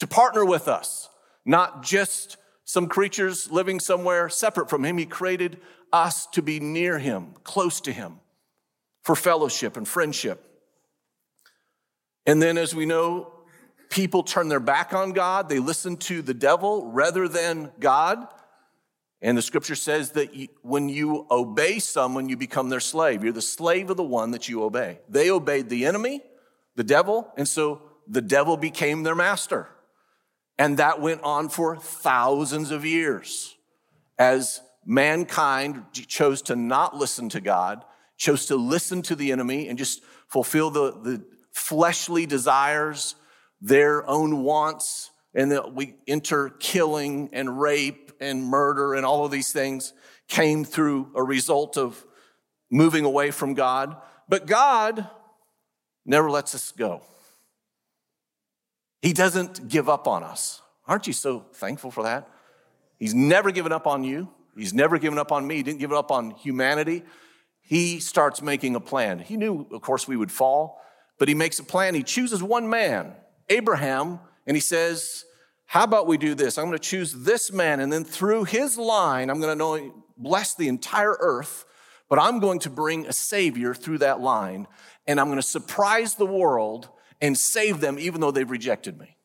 to 0.00 0.06
partner 0.06 0.44
with 0.44 0.68
us, 0.68 1.08
not 1.46 1.82
just 1.82 2.36
some 2.64 2.88
creatures 2.88 3.50
living 3.50 3.80
somewhere 3.80 4.28
separate 4.28 4.70
from 4.70 4.84
Him. 4.84 4.98
He 4.98 5.06
created 5.06 5.58
us 5.92 6.26
to 6.28 6.42
be 6.42 6.60
near 6.60 6.98
Him, 6.98 7.34
close 7.44 7.80
to 7.82 7.92
Him, 7.92 8.20
for 9.02 9.14
fellowship 9.14 9.76
and 9.76 9.86
friendship. 9.86 10.42
And 12.26 12.42
then, 12.42 12.56
as 12.56 12.74
we 12.74 12.86
know, 12.86 13.32
people 13.90 14.22
turn 14.22 14.48
their 14.48 14.60
back 14.60 14.92
on 14.92 15.12
God, 15.12 15.48
they 15.48 15.58
listen 15.58 15.96
to 15.98 16.22
the 16.22 16.34
devil 16.34 16.90
rather 16.90 17.28
than 17.28 17.70
God. 17.78 18.26
And 19.20 19.38
the 19.38 19.42
scripture 19.42 19.74
says 19.74 20.10
that 20.12 20.30
when 20.62 20.88
you 20.88 21.26
obey 21.30 21.78
someone, 21.78 22.28
you 22.28 22.36
become 22.36 22.68
their 22.68 22.80
slave. 22.80 23.22
You're 23.22 23.32
the 23.32 23.40
slave 23.40 23.88
of 23.90 23.96
the 23.96 24.02
one 24.02 24.32
that 24.32 24.48
you 24.48 24.62
obey. 24.64 24.98
They 25.08 25.30
obeyed 25.30 25.68
the 25.68 25.86
enemy, 25.86 26.22
the 26.76 26.84
devil, 26.84 27.32
and 27.36 27.48
so 27.48 27.82
the 28.06 28.20
devil 28.20 28.56
became 28.56 29.02
their 29.02 29.14
master. 29.14 29.68
And 30.58 30.76
that 30.78 31.00
went 31.00 31.22
on 31.22 31.48
for 31.48 31.76
thousands 31.76 32.70
of 32.70 32.84
years 32.84 33.56
as 34.18 34.60
mankind 34.86 35.84
chose 35.92 36.42
to 36.42 36.56
not 36.56 36.96
listen 36.96 37.28
to 37.30 37.40
God, 37.40 37.84
chose 38.16 38.46
to 38.46 38.56
listen 38.56 39.02
to 39.02 39.16
the 39.16 39.32
enemy 39.32 39.68
and 39.68 39.78
just 39.78 40.02
fulfill 40.28 40.70
the, 40.70 40.92
the 40.92 41.24
fleshly 41.52 42.26
desires 42.26 43.16
their 43.60 44.06
own 44.08 44.42
wants, 44.42 45.10
and 45.34 45.50
that 45.50 45.74
we 45.74 45.96
enter 46.06 46.50
killing 46.50 47.30
and 47.32 47.58
rape 47.60 48.12
and 48.20 48.44
murder 48.44 48.94
and 48.94 49.04
all 49.06 49.24
of 49.24 49.30
these 49.30 49.52
things 49.52 49.92
came 50.28 50.64
through 50.64 51.10
a 51.14 51.22
result 51.22 51.76
of 51.76 52.04
moving 52.70 53.04
away 53.04 53.30
from 53.30 53.54
God. 53.54 53.96
But 54.28 54.46
God 54.46 55.08
never 56.04 56.30
lets 56.30 56.54
us 56.54 56.72
go. 56.72 57.02
He 59.04 59.12
doesn't 59.12 59.68
give 59.68 59.90
up 59.90 60.08
on 60.08 60.24
us. 60.24 60.62
Aren't 60.88 61.06
you 61.06 61.12
so 61.12 61.44
thankful 61.52 61.90
for 61.90 62.04
that? 62.04 62.26
He's 62.96 63.12
never 63.12 63.50
given 63.50 63.70
up 63.70 63.86
on 63.86 64.02
you. 64.02 64.30
He's 64.56 64.72
never 64.72 64.96
given 64.96 65.18
up 65.18 65.30
on 65.30 65.46
me. 65.46 65.56
He 65.56 65.62
didn't 65.62 65.80
give 65.80 65.92
up 65.92 66.10
on 66.10 66.30
humanity. 66.30 67.02
He 67.60 68.00
starts 68.00 68.40
making 68.40 68.76
a 68.76 68.80
plan. 68.80 69.18
He 69.18 69.36
knew, 69.36 69.66
of 69.72 69.82
course, 69.82 70.08
we 70.08 70.16
would 70.16 70.32
fall, 70.32 70.80
but 71.18 71.28
he 71.28 71.34
makes 71.34 71.58
a 71.58 71.64
plan. 71.64 71.94
He 71.94 72.02
chooses 72.02 72.42
one 72.42 72.70
man, 72.70 73.12
Abraham, 73.50 74.20
and 74.46 74.56
he 74.56 74.60
says, 74.62 75.26
How 75.66 75.84
about 75.84 76.06
we 76.06 76.16
do 76.16 76.34
this? 76.34 76.56
I'm 76.56 76.64
going 76.64 76.78
to 76.78 76.82
choose 76.82 77.12
this 77.12 77.52
man, 77.52 77.80
and 77.80 77.92
then 77.92 78.04
through 78.04 78.44
his 78.44 78.78
line, 78.78 79.28
I'm 79.28 79.38
going 79.38 79.58
to 79.58 80.02
bless 80.16 80.54
the 80.54 80.68
entire 80.68 81.18
earth, 81.20 81.66
but 82.08 82.18
I'm 82.18 82.38
going 82.38 82.60
to 82.60 82.70
bring 82.70 83.04
a 83.04 83.12
savior 83.12 83.74
through 83.74 83.98
that 83.98 84.22
line, 84.22 84.66
and 85.06 85.20
I'm 85.20 85.26
going 85.26 85.36
to 85.36 85.42
surprise 85.42 86.14
the 86.14 86.24
world 86.24 86.88
and 87.24 87.38
save 87.38 87.80
them 87.80 87.98
even 87.98 88.20
though 88.20 88.30
they've 88.30 88.50
rejected 88.50 89.00
me. 89.00 89.16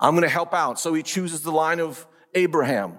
I'm 0.00 0.14
going 0.14 0.22
to 0.22 0.28
help 0.28 0.54
out. 0.54 0.80
So 0.80 0.94
he 0.94 1.02
chooses 1.02 1.42
the 1.42 1.52
line 1.52 1.80
of 1.80 2.06
Abraham. 2.34 2.94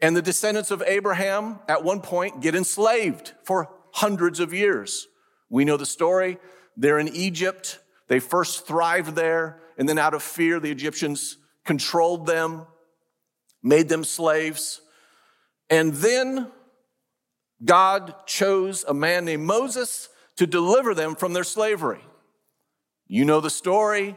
And 0.00 0.16
the 0.16 0.22
descendants 0.22 0.70
of 0.70 0.82
Abraham 0.86 1.58
at 1.68 1.84
one 1.84 2.00
point 2.00 2.40
get 2.40 2.54
enslaved 2.54 3.34
for 3.42 3.68
hundreds 3.92 4.40
of 4.40 4.54
years. 4.54 5.06
We 5.50 5.66
know 5.66 5.76
the 5.76 5.84
story. 5.84 6.38
They're 6.78 6.98
in 6.98 7.08
Egypt. 7.08 7.78
They 8.08 8.20
first 8.20 8.66
thrived 8.66 9.14
there, 9.14 9.60
and 9.76 9.86
then 9.86 9.98
out 9.98 10.14
of 10.14 10.22
fear, 10.22 10.58
the 10.58 10.70
Egyptians 10.70 11.36
controlled 11.64 12.26
them, 12.26 12.66
made 13.62 13.90
them 13.90 14.04
slaves. 14.04 14.80
And 15.68 15.92
then 15.92 16.50
God 17.62 18.14
chose 18.24 18.82
a 18.88 18.94
man 18.94 19.26
named 19.26 19.44
Moses 19.44 20.08
to 20.36 20.46
deliver 20.46 20.94
them 20.94 21.14
from 21.14 21.34
their 21.34 21.44
slavery. 21.44 22.02
You 23.06 23.24
know 23.24 23.40
the 23.40 23.50
story. 23.50 24.16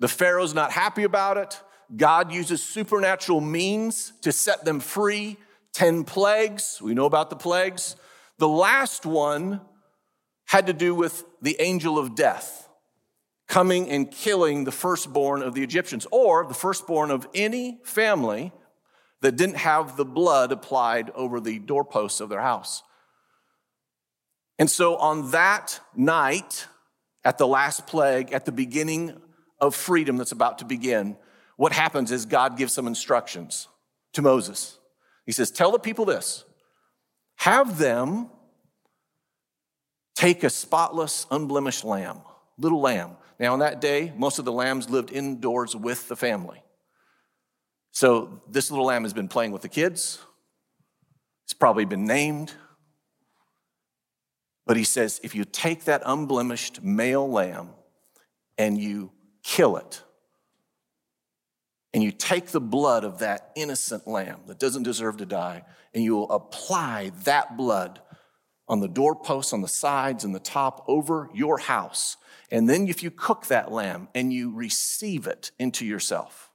The 0.00 0.08
Pharaoh's 0.08 0.54
not 0.54 0.72
happy 0.72 1.04
about 1.04 1.38
it. 1.38 1.60
God 1.96 2.32
uses 2.32 2.62
supernatural 2.62 3.40
means 3.40 4.12
to 4.22 4.32
set 4.32 4.64
them 4.64 4.80
free. 4.80 5.36
10 5.74 6.04
plagues. 6.04 6.80
We 6.80 6.94
know 6.94 7.04
about 7.04 7.30
the 7.30 7.36
plagues. 7.36 7.96
The 8.38 8.48
last 8.48 9.04
one 9.04 9.60
had 10.46 10.66
to 10.66 10.72
do 10.72 10.94
with 10.94 11.24
the 11.42 11.56
angel 11.60 11.98
of 11.98 12.14
death 12.14 12.68
coming 13.48 13.90
and 13.90 14.10
killing 14.10 14.64
the 14.64 14.72
firstborn 14.72 15.42
of 15.42 15.54
the 15.54 15.62
Egyptians 15.62 16.06
or 16.10 16.46
the 16.46 16.54
firstborn 16.54 17.10
of 17.10 17.26
any 17.34 17.78
family 17.84 18.52
that 19.20 19.36
didn't 19.36 19.56
have 19.56 19.96
the 19.96 20.04
blood 20.04 20.52
applied 20.52 21.10
over 21.10 21.40
the 21.40 21.58
doorposts 21.58 22.20
of 22.20 22.28
their 22.28 22.40
house. 22.40 22.82
And 24.58 24.70
so 24.70 24.96
on 24.96 25.30
that 25.32 25.80
night, 25.94 26.66
at 27.24 27.38
the 27.38 27.46
last 27.46 27.86
plague, 27.86 28.32
at 28.32 28.44
the 28.44 28.52
beginning 28.52 29.20
of 29.60 29.74
freedom 29.74 30.16
that's 30.16 30.32
about 30.32 30.58
to 30.58 30.64
begin, 30.64 31.16
what 31.56 31.72
happens 31.72 32.10
is 32.12 32.26
God 32.26 32.56
gives 32.56 32.72
some 32.72 32.86
instructions 32.86 33.68
to 34.12 34.22
Moses. 34.22 34.78
He 35.24 35.32
says, 35.32 35.50
Tell 35.50 35.72
the 35.72 35.78
people 35.78 36.04
this 36.04 36.44
have 37.36 37.78
them 37.78 38.30
take 40.14 40.44
a 40.44 40.50
spotless, 40.50 41.26
unblemished 41.30 41.84
lamb, 41.84 42.20
little 42.58 42.80
lamb. 42.80 43.12
Now, 43.38 43.52
on 43.52 43.58
that 43.60 43.80
day, 43.80 44.12
most 44.16 44.38
of 44.38 44.44
the 44.44 44.52
lambs 44.52 44.88
lived 44.88 45.10
indoors 45.10 45.74
with 45.74 46.08
the 46.08 46.16
family. 46.16 46.62
So, 47.90 48.40
this 48.48 48.70
little 48.70 48.86
lamb 48.86 49.02
has 49.02 49.12
been 49.12 49.28
playing 49.28 49.52
with 49.52 49.62
the 49.62 49.68
kids. 49.68 50.20
It's 51.44 51.54
probably 51.54 51.84
been 51.84 52.06
named. 52.06 52.52
But 54.66 54.76
he 54.76 54.84
says, 54.84 55.20
if 55.22 55.34
you 55.34 55.44
take 55.44 55.84
that 55.84 56.02
unblemished 56.04 56.82
male 56.82 57.28
lamb 57.28 57.70
and 58.56 58.78
you 58.78 59.12
kill 59.42 59.76
it, 59.76 60.02
and 61.92 62.02
you 62.02 62.10
take 62.10 62.48
the 62.48 62.60
blood 62.60 63.04
of 63.04 63.20
that 63.20 63.52
innocent 63.54 64.08
lamb 64.08 64.40
that 64.48 64.58
doesn't 64.58 64.82
deserve 64.82 65.18
to 65.18 65.26
die, 65.26 65.64
and 65.94 66.02
you 66.02 66.16
will 66.16 66.30
apply 66.30 67.12
that 67.22 67.56
blood 67.56 68.00
on 68.66 68.80
the 68.80 68.88
doorposts, 68.88 69.52
on 69.52 69.60
the 69.60 69.68
sides, 69.68 70.24
and 70.24 70.34
the 70.34 70.40
top 70.40 70.84
over 70.88 71.28
your 71.32 71.58
house. 71.58 72.16
And 72.50 72.68
then, 72.68 72.88
if 72.88 73.02
you 73.02 73.10
cook 73.10 73.46
that 73.46 73.70
lamb 73.70 74.08
and 74.14 74.32
you 74.32 74.52
receive 74.52 75.26
it 75.26 75.52
into 75.58 75.86
yourself, 75.86 76.50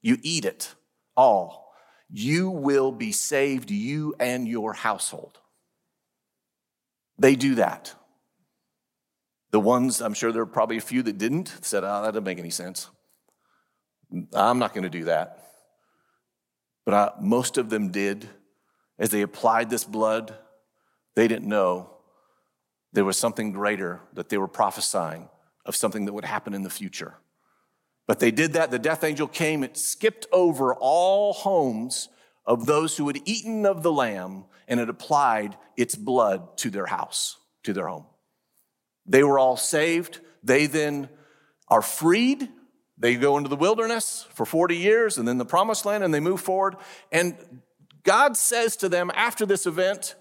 you 0.00 0.18
eat 0.22 0.44
it 0.44 0.74
all, 1.16 1.72
you 2.08 2.48
will 2.48 2.92
be 2.92 3.10
saved, 3.10 3.70
you 3.70 4.14
and 4.20 4.46
your 4.46 4.74
household. 4.74 5.38
They 7.18 7.36
do 7.36 7.56
that. 7.56 7.94
The 9.50 9.60
ones, 9.60 10.00
I'm 10.00 10.14
sure 10.14 10.32
there 10.32 10.42
are 10.42 10.46
probably 10.46 10.78
a 10.78 10.82
few 10.82 11.02
that 11.02 11.18
didn't, 11.18 11.52
said, 11.60 11.84
oh, 11.84 12.02
that 12.02 12.12
doesn't 12.12 12.24
make 12.24 12.38
any 12.38 12.50
sense. 12.50 12.88
I'm 14.32 14.58
not 14.58 14.72
going 14.72 14.84
to 14.84 14.90
do 14.90 15.04
that. 15.04 15.46
But 16.84 16.94
I, 16.94 17.10
most 17.20 17.58
of 17.58 17.70
them 17.70 17.90
did. 17.90 18.28
As 18.98 19.10
they 19.10 19.22
applied 19.22 19.68
this 19.68 19.84
blood, 19.84 20.36
they 21.16 21.28
didn't 21.28 21.48
know 21.48 21.90
there 22.92 23.04
was 23.04 23.16
something 23.16 23.52
greater 23.52 24.00
that 24.12 24.28
they 24.28 24.38
were 24.38 24.48
prophesying 24.48 25.28
of 25.64 25.76
something 25.76 26.04
that 26.04 26.12
would 26.12 26.24
happen 26.24 26.54
in 26.54 26.62
the 26.62 26.70
future. 26.70 27.14
But 28.06 28.20
they 28.20 28.30
did 28.30 28.54
that. 28.54 28.70
The 28.70 28.78
death 28.78 29.04
angel 29.04 29.28
came, 29.28 29.62
it 29.62 29.76
skipped 29.76 30.26
over 30.32 30.74
all 30.74 31.32
homes 31.32 32.08
of 32.44 32.66
those 32.66 32.96
who 32.96 33.06
had 33.06 33.20
eaten 33.24 33.66
of 33.66 33.82
the 33.82 33.92
lamb 33.92 34.44
and 34.68 34.80
had 34.80 34.88
applied 34.88 35.56
its 35.76 35.94
blood 35.94 36.56
to 36.58 36.70
their 36.70 36.86
house, 36.86 37.36
to 37.64 37.72
their 37.72 37.88
home. 37.88 38.06
They 39.06 39.22
were 39.22 39.38
all 39.38 39.56
saved. 39.56 40.20
They 40.42 40.66
then 40.66 41.08
are 41.68 41.82
freed 41.82 42.48
they 43.02 43.16
go 43.16 43.36
into 43.36 43.48
the 43.48 43.56
wilderness 43.56 44.28
for 44.32 44.46
40 44.46 44.76
years 44.76 45.18
and 45.18 45.26
then 45.26 45.36
the 45.36 45.44
promised 45.44 45.84
land 45.84 46.04
and 46.04 46.14
they 46.14 46.20
move 46.20 46.40
forward. 46.40 46.76
And 47.10 47.36
God 48.04 48.36
says 48.36 48.76
to 48.76 48.88
them 48.88 49.10
after 49.14 49.44
this 49.44 49.66
event, 49.66 50.14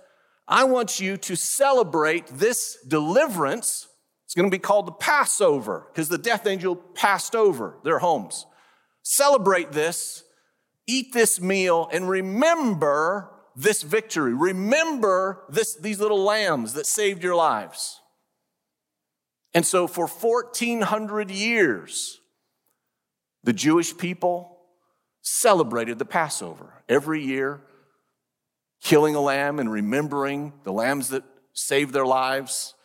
I 0.47 0.63
want 0.63 0.99
you 0.99 1.15
to 1.17 1.35
celebrate 1.35 2.25
this 2.25 2.77
deliverance. 2.87 3.87
It's 4.25 4.33
going 4.33 4.49
to 4.49 4.55
be 4.55 4.59
called 4.59 4.87
the 4.87 4.93
Passover 4.93 5.85
because 5.93 6.09
the 6.09 6.17
death 6.17 6.47
angel 6.47 6.75
passed 6.75 7.35
over 7.35 7.77
their 7.83 7.99
homes. 7.99 8.47
Celebrate 9.03 9.71
this, 9.71 10.23
eat 10.91 11.13
this 11.13 11.39
meal, 11.39 11.89
and 11.91 12.09
remember 12.09 13.31
this 13.55 13.81
victory. 13.81 14.33
Remember 14.33 15.43
this, 15.49 15.75
these 15.75 15.99
little 15.99 16.23
lambs 16.23 16.73
that 16.73 16.85
saved 16.85 17.23
your 17.23 17.35
lives. 17.35 17.99
And 19.53 19.65
so 19.65 19.87
for 19.87 20.07
1400 20.07 21.29
years, 21.29 22.19
the 23.43 23.53
Jewish 23.53 23.97
people 23.97 24.59
celebrated 25.21 25.99
the 25.99 26.05
Passover 26.05 26.83
every 26.87 27.23
year, 27.23 27.61
killing 28.81 29.15
a 29.15 29.21
lamb 29.21 29.59
and 29.59 29.71
remembering 29.71 30.53
the 30.63 30.71
lambs 30.71 31.09
that 31.09 31.23
saved 31.53 31.93
their 31.93 32.05
lives. 32.05 32.75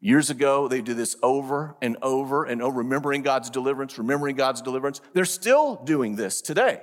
Years 0.00 0.30
ago, 0.30 0.66
they 0.66 0.82
did 0.82 0.96
this 0.96 1.14
over 1.22 1.76
and 1.80 1.96
over 2.02 2.44
and 2.44 2.60
over, 2.60 2.78
remembering 2.78 3.22
God's 3.22 3.50
deliverance, 3.50 3.96
remembering 3.98 4.34
God's 4.34 4.60
deliverance. 4.60 5.00
They're 5.12 5.24
still 5.24 5.76
doing 5.76 6.16
this 6.16 6.40
today. 6.40 6.80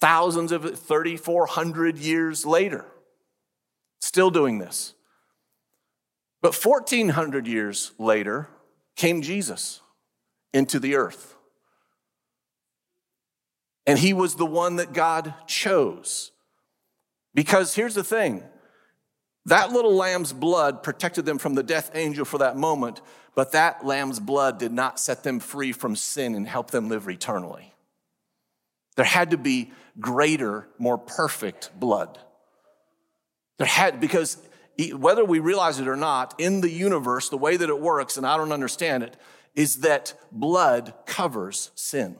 Thousands 0.00 0.52
of 0.52 0.78
3,400 0.78 1.98
years 1.98 2.44
later, 2.44 2.84
still 4.00 4.30
doing 4.30 4.58
this. 4.58 4.94
But 6.42 6.54
1,400 6.54 7.46
years 7.46 7.92
later 7.98 8.48
came 8.94 9.22
Jesus 9.22 9.80
into 10.52 10.78
the 10.78 10.96
earth. 10.96 11.34
And 13.86 13.98
he 13.98 14.12
was 14.12 14.34
the 14.34 14.46
one 14.46 14.76
that 14.76 14.92
God 14.92 15.34
chose. 15.46 16.32
Because 17.34 17.74
here's 17.74 17.94
the 17.94 18.04
thing 18.04 18.42
that 19.46 19.70
little 19.70 19.94
lamb's 19.94 20.32
blood 20.32 20.82
protected 20.82 21.24
them 21.24 21.38
from 21.38 21.54
the 21.54 21.62
death 21.62 21.92
angel 21.94 22.24
for 22.24 22.38
that 22.38 22.56
moment, 22.56 23.00
but 23.36 23.52
that 23.52 23.86
lamb's 23.86 24.18
blood 24.18 24.58
did 24.58 24.72
not 24.72 24.98
set 24.98 25.22
them 25.22 25.38
free 25.38 25.70
from 25.72 25.94
sin 25.94 26.34
and 26.34 26.48
help 26.48 26.72
them 26.72 26.88
live 26.88 27.08
eternally. 27.08 27.72
There 28.96 29.04
had 29.04 29.30
to 29.30 29.36
be 29.36 29.72
greater, 30.00 30.68
more 30.78 30.98
perfect 30.98 31.70
blood. 31.78 32.18
There 33.58 33.66
had, 33.66 34.00
because 34.00 34.38
whether 34.92 35.24
we 35.24 35.38
realize 35.38 35.78
it 35.78 35.88
or 35.88 35.96
not, 35.96 36.34
in 36.38 36.60
the 36.60 36.70
universe, 36.70 37.28
the 37.28 37.38
way 37.38 37.56
that 37.56 37.68
it 37.68 37.80
works, 37.80 38.16
and 38.16 38.26
I 38.26 38.36
don't 38.36 38.52
understand 38.52 39.02
it, 39.02 39.16
is 39.54 39.76
that 39.76 40.14
blood 40.30 40.92
covers 41.06 41.70
sin. 41.74 42.16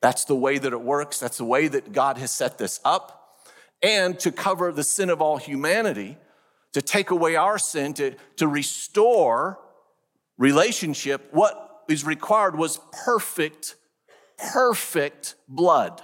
That's 0.00 0.24
the 0.24 0.34
way 0.34 0.58
that 0.58 0.72
it 0.72 0.80
works. 0.80 1.20
That's 1.20 1.38
the 1.38 1.44
way 1.44 1.68
that 1.68 1.92
God 1.92 2.18
has 2.18 2.32
set 2.32 2.58
this 2.58 2.80
up. 2.84 3.38
And 3.82 4.18
to 4.20 4.32
cover 4.32 4.72
the 4.72 4.84
sin 4.84 5.10
of 5.10 5.20
all 5.20 5.36
humanity, 5.36 6.16
to 6.72 6.82
take 6.82 7.10
away 7.10 7.36
our 7.36 7.58
sin, 7.58 7.94
to, 7.94 8.14
to 8.36 8.48
restore 8.48 9.58
relationship, 10.38 11.28
what 11.32 11.82
is 11.88 12.04
required 12.04 12.56
was 12.56 12.80
perfect, 13.04 13.76
perfect 14.52 15.36
blood, 15.48 16.02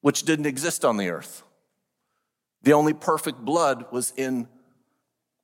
which 0.00 0.24
didn't 0.24 0.46
exist 0.46 0.84
on 0.84 0.96
the 0.96 1.08
earth. 1.08 1.42
The 2.62 2.72
only 2.72 2.92
perfect 2.92 3.38
blood 3.38 3.86
was 3.90 4.12
in, 4.16 4.48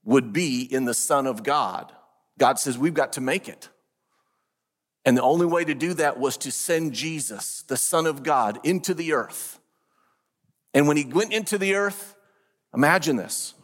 would 0.04 0.32
be 0.32 0.62
in 0.62 0.85
the 0.85 0.94
Son 0.94 1.26
of 1.26 1.42
God. 1.42 1.92
God 2.38 2.59
says, 2.59 2.78
we've 2.78 2.94
got 2.94 3.14
to 3.14 3.20
make 3.20 3.49
it. 3.49 3.68
And 5.04 5.16
the 5.16 5.23
only 5.23 5.47
way 5.47 5.64
to 5.64 5.75
do 5.75 5.94
that 5.94 6.18
was 6.18 6.37
to 6.38 6.50
send 6.50 6.92
Jesus, 6.92 7.62
the 7.62 7.76
Son 7.76 8.06
of 8.06 8.23
God, 8.23 8.59
into 8.64 8.94
the 8.94 9.12
earth. 9.12 9.59
And 10.75 10.87
when 10.87 10.97
he 10.97 11.04
went 11.04 11.32
into 11.32 11.59
the 11.59 11.75
earth, 11.75 12.14
imagine 12.75 13.16
this 13.16 13.54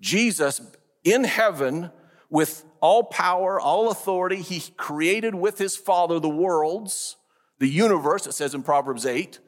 Jesus 0.00 0.60
in 1.04 1.24
heaven 1.24 1.90
with 2.28 2.64
all 2.80 3.04
power, 3.04 3.60
all 3.60 3.90
authority, 3.90 4.36
he 4.36 4.60
created 4.76 5.34
with 5.34 5.58
his 5.58 5.76
Father 5.76 6.18
the 6.18 6.28
worlds, 6.28 7.16
the 7.58 7.68
universe, 7.68 8.26
it 8.26 8.32
says 8.32 8.54
in 8.54 8.62
Proverbs 8.62 9.06
8. 9.06 9.38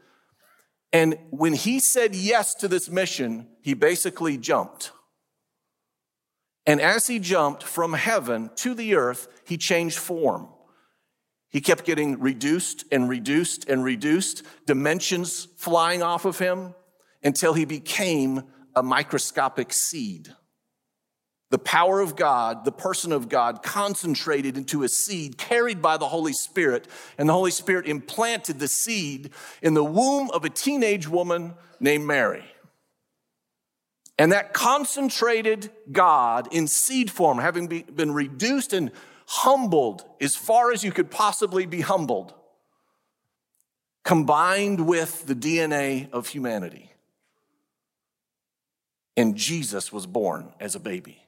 And 0.92 1.18
when 1.30 1.52
he 1.52 1.80
said 1.80 2.14
yes 2.14 2.54
to 2.56 2.68
this 2.68 2.88
mission, 2.88 3.48
he 3.60 3.74
basically 3.74 4.38
jumped. 4.38 4.92
And 6.66 6.80
as 6.80 7.06
he 7.06 7.18
jumped 7.18 7.62
from 7.62 7.94
heaven 7.94 8.50
to 8.56 8.74
the 8.74 8.94
earth, 8.94 9.28
he 9.46 9.56
changed 9.56 9.98
form. 9.98 10.48
He 11.50 11.60
kept 11.60 11.84
getting 11.84 12.20
reduced 12.20 12.84
and 12.92 13.08
reduced 13.08 13.68
and 13.68 13.82
reduced, 13.82 14.42
dimensions 14.66 15.48
flying 15.56 16.02
off 16.02 16.24
of 16.24 16.38
him 16.38 16.74
until 17.22 17.54
he 17.54 17.64
became 17.64 18.44
a 18.74 18.82
microscopic 18.82 19.72
seed. 19.72 20.34
The 21.50 21.58
power 21.58 22.00
of 22.00 22.14
God, 22.14 22.66
the 22.66 22.72
person 22.72 23.10
of 23.10 23.30
God, 23.30 23.62
concentrated 23.62 24.58
into 24.58 24.82
a 24.82 24.88
seed 24.88 25.38
carried 25.38 25.80
by 25.80 25.96
the 25.96 26.08
Holy 26.08 26.34
Spirit, 26.34 26.86
and 27.16 27.28
the 27.28 27.32
Holy 27.32 27.50
Spirit 27.50 27.86
implanted 27.86 28.58
the 28.58 28.68
seed 28.68 29.30
in 29.62 29.72
the 29.72 29.84
womb 29.84 30.30
of 30.32 30.44
a 30.44 30.50
teenage 30.50 31.08
woman 31.08 31.54
named 31.80 32.06
Mary. 32.06 32.44
And 34.18 34.32
that 34.32 34.52
concentrated 34.52 35.70
God 35.90 36.48
in 36.52 36.66
seed 36.66 37.10
form, 37.10 37.38
having 37.38 37.66
been 37.68 38.12
reduced 38.12 38.74
and 38.74 38.90
humbled 39.26 40.04
as 40.20 40.36
far 40.36 40.70
as 40.72 40.84
you 40.84 40.92
could 40.92 41.10
possibly 41.10 41.64
be 41.64 41.80
humbled, 41.80 42.34
combined 44.04 44.86
with 44.86 45.26
the 45.26 45.34
DNA 45.34 46.10
of 46.10 46.26
humanity. 46.26 46.92
And 49.16 49.34
Jesus 49.34 49.92
was 49.92 50.06
born 50.06 50.52
as 50.60 50.74
a 50.74 50.80
baby 50.80 51.27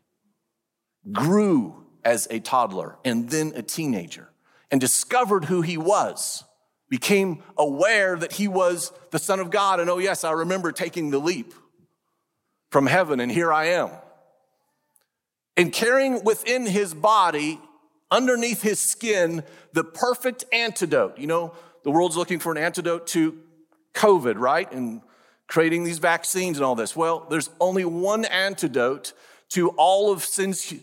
grew 1.12 1.84
as 2.04 2.26
a 2.30 2.40
toddler 2.40 2.96
and 3.04 3.28
then 3.30 3.52
a 3.54 3.62
teenager 3.62 4.30
and 4.70 4.80
discovered 4.80 5.46
who 5.46 5.62
he 5.62 5.76
was, 5.76 6.44
became 6.88 7.42
aware 7.56 8.16
that 8.16 8.32
he 8.32 8.48
was 8.48 8.92
the 9.10 9.18
Son 9.18 9.40
of 9.40 9.50
God. 9.50 9.80
And 9.80 9.90
oh, 9.90 9.98
yes, 9.98 10.24
I 10.24 10.32
remember 10.32 10.72
taking 10.72 11.10
the 11.10 11.18
leap 11.18 11.54
from 12.70 12.86
heaven, 12.86 13.20
and 13.20 13.30
here 13.30 13.52
I 13.52 13.66
am. 13.66 13.90
And 15.56 15.72
carrying 15.72 16.24
within 16.24 16.66
his 16.66 16.94
body, 16.94 17.60
underneath 18.10 18.62
his 18.62 18.80
skin, 18.80 19.42
the 19.72 19.84
perfect 19.84 20.44
antidote. 20.52 21.18
You 21.18 21.26
know, 21.26 21.54
the 21.84 21.90
world's 21.90 22.16
looking 22.16 22.38
for 22.38 22.52
an 22.52 22.58
antidote 22.58 23.06
to 23.08 23.38
COVID, 23.94 24.38
right? 24.38 24.70
And 24.72 25.02
creating 25.46 25.84
these 25.84 25.98
vaccines 25.98 26.56
and 26.56 26.64
all 26.64 26.76
this. 26.76 26.94
Well, 26.94 27.26
there's 27.28 27.50
only 27.60 27.84
one 27.84 28.24
antidote 28.24 29.12
to 29.50 29.70
all 29.70 30.12
of 30.12 30.24
sin's 30.24 30.74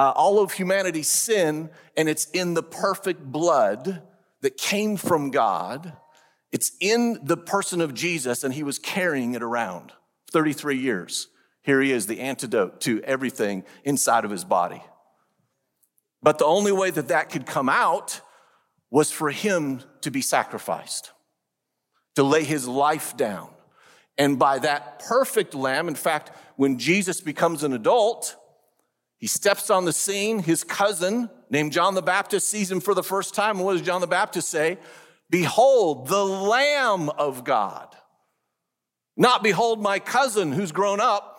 uh, 0.00 0.14
all 0.16 0.38
of 0.38 0.52
humanity's 0.52 1.08
sin, 1.08 1.68
and 1.94 2.08
it's 2.08 2.24
in 2.30 2.54
the 2.54 2.62
perfect 2.62 3.22
blood 3.22 4.00
that 4.40 4.56
came 4.56 4.96
from 4.96 5.30
God. 5.30 5.92
It's 6.50 6.72
in 6.80 7.18
the 7.22 7.36
person 7.36 7.82
of 7.82 7.92
Jesus, 7.92 8.42
and 8.42 8.54
he 8.54 8.62
was 8.62 8.78
carrying 8.78 9.34
it 9.34 9.42
around 9.42 9.92
33 10.32 10.78
years. 10.78 11.28
Here 11.60 11.82
he 11.82 11.92
is, 11.92 12.06
the 12.06 12.20
antidote 12.20 12.80
to 12.80 13.02
everything 13.02 13.62
inside 13.84 14.24
of 14.24 14.30
his 14.30 14.42
body. 14.42 14.82
But 16.22 16.38
the 16.38 16.46
only 16.46 16.72
way 16.72 16.90
that 16.90 17.08
that 17.08 17.28
could 17.28 17.44
come 17.44 17.68
out 17.68 18.22
was 18.90 19.12
for 19.12 19.30
him 19.30 19.82
to 20.00 20.10
be 20.10 20.22
sacrificed, 20.22 21.12
to 22.14 22.22
lay 22.22 22.44
his 22.44 22.66
life 22.66 23.18
down. 23.18 23.50
And 24.16 24.38
by 24.38 24.60
that 24.60 25.00
perfect 25.00 25.54
lamb, 25.54 25.88
in 25.88 25.94
fact, 25.94 26.30
when 26.56 26.78
Jesus 26.78 27.20
becomes 27.20 27.64
an 27.64 27.74
adult, 27.74 28.34
he 29.20 29.26
steps 29.26 29.68
on 29.68 29.84
the 29.84 29.92
scene. 29.92 30.38
His 30.38 30.64
cousin, 30.64 31.28
named 31.50 31.72
John 31.72 31.94
the 31.94 32.02
Baptist, 32.02 32.48
sees 32.48 32.70
him 32.70 32.80
for 32.80 32.94
the 32.94 33.02
first 33.02 33.34
time. 33.34 33.56
And 33.56 33.66
what 33.66 33.74
does 33.74 33.82
John 33.82 34.00
the 34.00 34.06
Baptist 34.06 34.48
say? 34.48 34.78
Behold, 35.28 36.08
the 36.08 36.24
Lamb 36.24 37.10
of 37.10 37.44
God. 37.44 37.94
Not 39.18 39.42
behold, 39.42 39.82
my 39.82 39.98
cousin 39.98 40.52
who's 40.52 40.72
grown 40.72 41.00
up. 41.00 41.38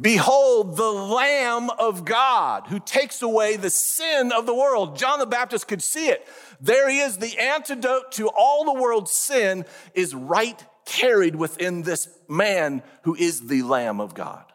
Behold, 0.00 0.78
the 0.78 0.90
Lamb 0.90 1.68
of 1.68 2.06
God 2.06 2.66
who 2.68 2.80
takes 2.80 3.20
away 3.20 3.56
the 3.56 3.68
sin 3.68 4.32
of 4.32 4.46
the 4.46 4.54
world. 4.54 4.96
John 4.96 5.18
the 5.18 5.26
Baptist 5.26 5.68
could 5.68 5.82
see 5.82 6.08
it. 6.08 6.26
There 6.58 6.88
he 6.88 7.00
is. 7.00 7.18
The 7.18 7.38
antidote 7.38 8.12
to 8.12 8.28
all 8.28 8.64
the 8.64 8.80
world's 8.80 9.12
sin 9.12 9.66
is 9.92 10.14
right 10.14 10.64
carried 10.86 11.36
within 11.36 11.82
this 11.82 12.08
man 12.28 12.82
who 13.02 13.14
is 13.14 13.46
the 13.46 13.62
Lamb 13.62 14.00
of 14.00 14.14
God. 14.14 14.49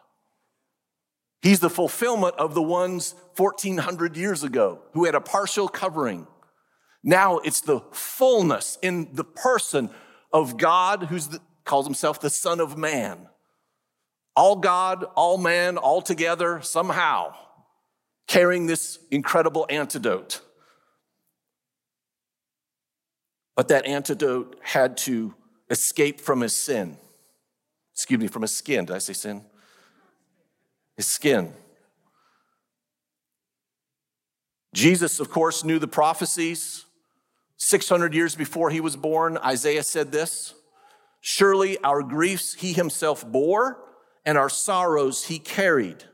He's 1.46 1.60
the 1.60 1.70
fulfillment 1.70 2.34
of 2.38 2.54
the 2.54 2.62
ones 2.62 3.14
1400 3.36 4.16
years 4.16 4.42
ago 4.42 4.80
who 4.94 5.04
had 5.04 5.14
a 5.14 5.20
partial 5.20 5.68
covering. 5.68 6.26
Now 7.04 7.38
it's 7.38 7.60
the 7.60 7.82
fullness 7.92 8.78
in 8.82 9.14
the 9.14 9.22
person 9.22 9.90
of 10.32 10.56
God 10.56 11.04
who 11.04 11.20
calls 11.64 11.86
himself 11.86 12.20
the 12.20 12.30
Son 12.30 12.58
of 12.58 12.76
Man. 12.76 13.28
All 14.34 14.56
God, 14.56 15.04
all 15.14 15.38
man, 15.38 15.78
all 15.78 16.02
together, 16.02 16.62
somehow 16.62 17.36
carrying 18.26 18.66
this 18.66 18.98
incredible 19.12 19.68
antidote. 19.70 20.40
But 23.54 23.68
that 23.68 23.86
antidote 23.86 24.58
had 24.62 24.96
to 24.96 25.32
escape 25.70 26.20
from 26.20 26.40
his 26.40 26.56
sin. 26.56 26.96
Excuse 27.94 28.18
me, 28.18 28.26
from 28.26 28.42
his 28.42 28.50
skin. 28.50 28.86
Did 28.86 28.96
I 28.96 28.98
say 28.98 29.12
sin? 29.12 29.44
His 30.96 31.06
skin. 31.06 31.52
Jesus, 34.74 35.20
of 35.20 35.30
course, 35.30 35.64
knew 35.64 35.78
the 35.78 35.88
prophecies. 35.88 36.84
600 37.58 38.12
years 38.14 38.34
before 38.34 38.70
he 38.70 38.80
was 38.80 38.96
born, 38.96 39.38
Isaiah 39.38 39.82
said 39.82 40.12
this 40.12 40.54
Surely 41.20 41.78
our 41.78 42.02
griefs 42.02 42.54
he 42.54 42.72
himself 42.72 43.26
bore, 43.26 43.78
and 44.24 44.36
our 44.36 44.50
sorrows 44.50 45.24
he 45.24 45.38
carried. 45.38 46.04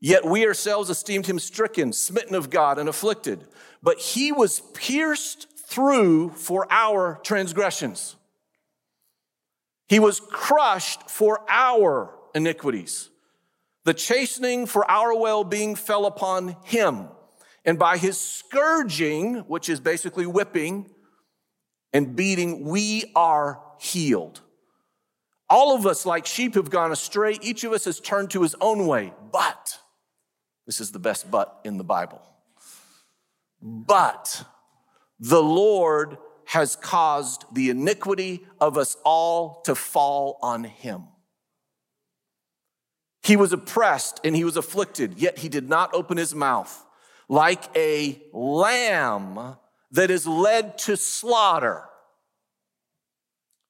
Yet 0.00 0.24
we 0.24 0.46
ourselves 0.46 0.90
esteemed 0.90 1.26
him 1.26 1.38
stricken, 1.38 1.92
smitten 1.92 2.34
of 2.34 2.50
God, 2.50 2.78
and 2.78 2.88
afflicted. 2.88 3.46
But 3.82 3.98
he 3.98 4.32
was 4.32 4.60
pierced 4.74 5.46
through 5.68 6.30
for 6.30 6.66
our 6.70 7.20
transgressions, 7.22 8.16
he 9.88 9.98
was 9.98 10.20
crushed 10.20 11.10
for 11.10 11.44
our 11.48 12.14
iniquities. 12.34 13.10
The 13.86 13.94
chastening 13.94 14.66
for 14.66 14.88
our 14.90 15.16
well 15.16 15.44
being 15.44 15.76
fell 15.76 16.06
upon 16.06 16.56
him. 16.64 17.06
And 17.64 17.78
by 17.78 17.98
his 17.98 18.20
scourging, 18.20 19.36
which 19.46 19.68
is 19.68 19.78
basically 19.78 20.26
whipping 20.26 20.90
and 21.92 22.16
beating, 22.16 22.64
we 22.64 23.12
are 23.14 23.62
healed. 23.78 24.40
All 25.48 25.76
of 25.76 25.86
us, 25.86 26.04
like 26.04 26.26
sheep, 26.26 26.56
have 26.56 26.68
gone 26.68 26.90
astray. 26.90 27.38
Each 27.40 27.62
of 27.62 27.72
us 27.72 27.84
has 27.84 28.00
turned 28.00 28.32
to 28.32 28.42
his 28.42 28.56
own 28.60 28.88
way. 28.88 29.14
But, 29.30 29.78
this 30.66 30.80
is 30.80 30.90
the 30.90 30.98
best 30.98 31.30
but 31.30 31.60
in 31.62 31.78
the 31.78 31.84
Bible. 31.84 32.20
But 33.62 34.42
the 35.20 35.42
Lord 35.42 36.18
has 36.46 36.74
caused 36.74 37.44
the 37.52 37.70
iniquity 37.70 38.44
of 38.60 38.78
us 38.78 38.96
all 39.04 39.60
to 39.62 39.76
fall 39.76 40.40
on 40.42 40.64
him. 40.64 41.04
He 43.26 43.34
was 43.34 43.52
oppressed 43.52 44.20
and 44.22 44.36
he 44.36 44.44
was 44.44 44.56
afflicted, 44.56 45.18
yet 45.18 45.38
he 45.38 45.48
did 45.48 45.68
not 45.68 45.92
open 45.92 46.16
his 46.16 46.32
mouth. 46.32 46.86
Like 47.28 47.64
a 47.76 48.22
lamb 48.32 49.56
that 49.90 50.12
is 50.12 50.28
led 50.28 50.78
to 50.78 50.96
slaughter, 50.96 51.82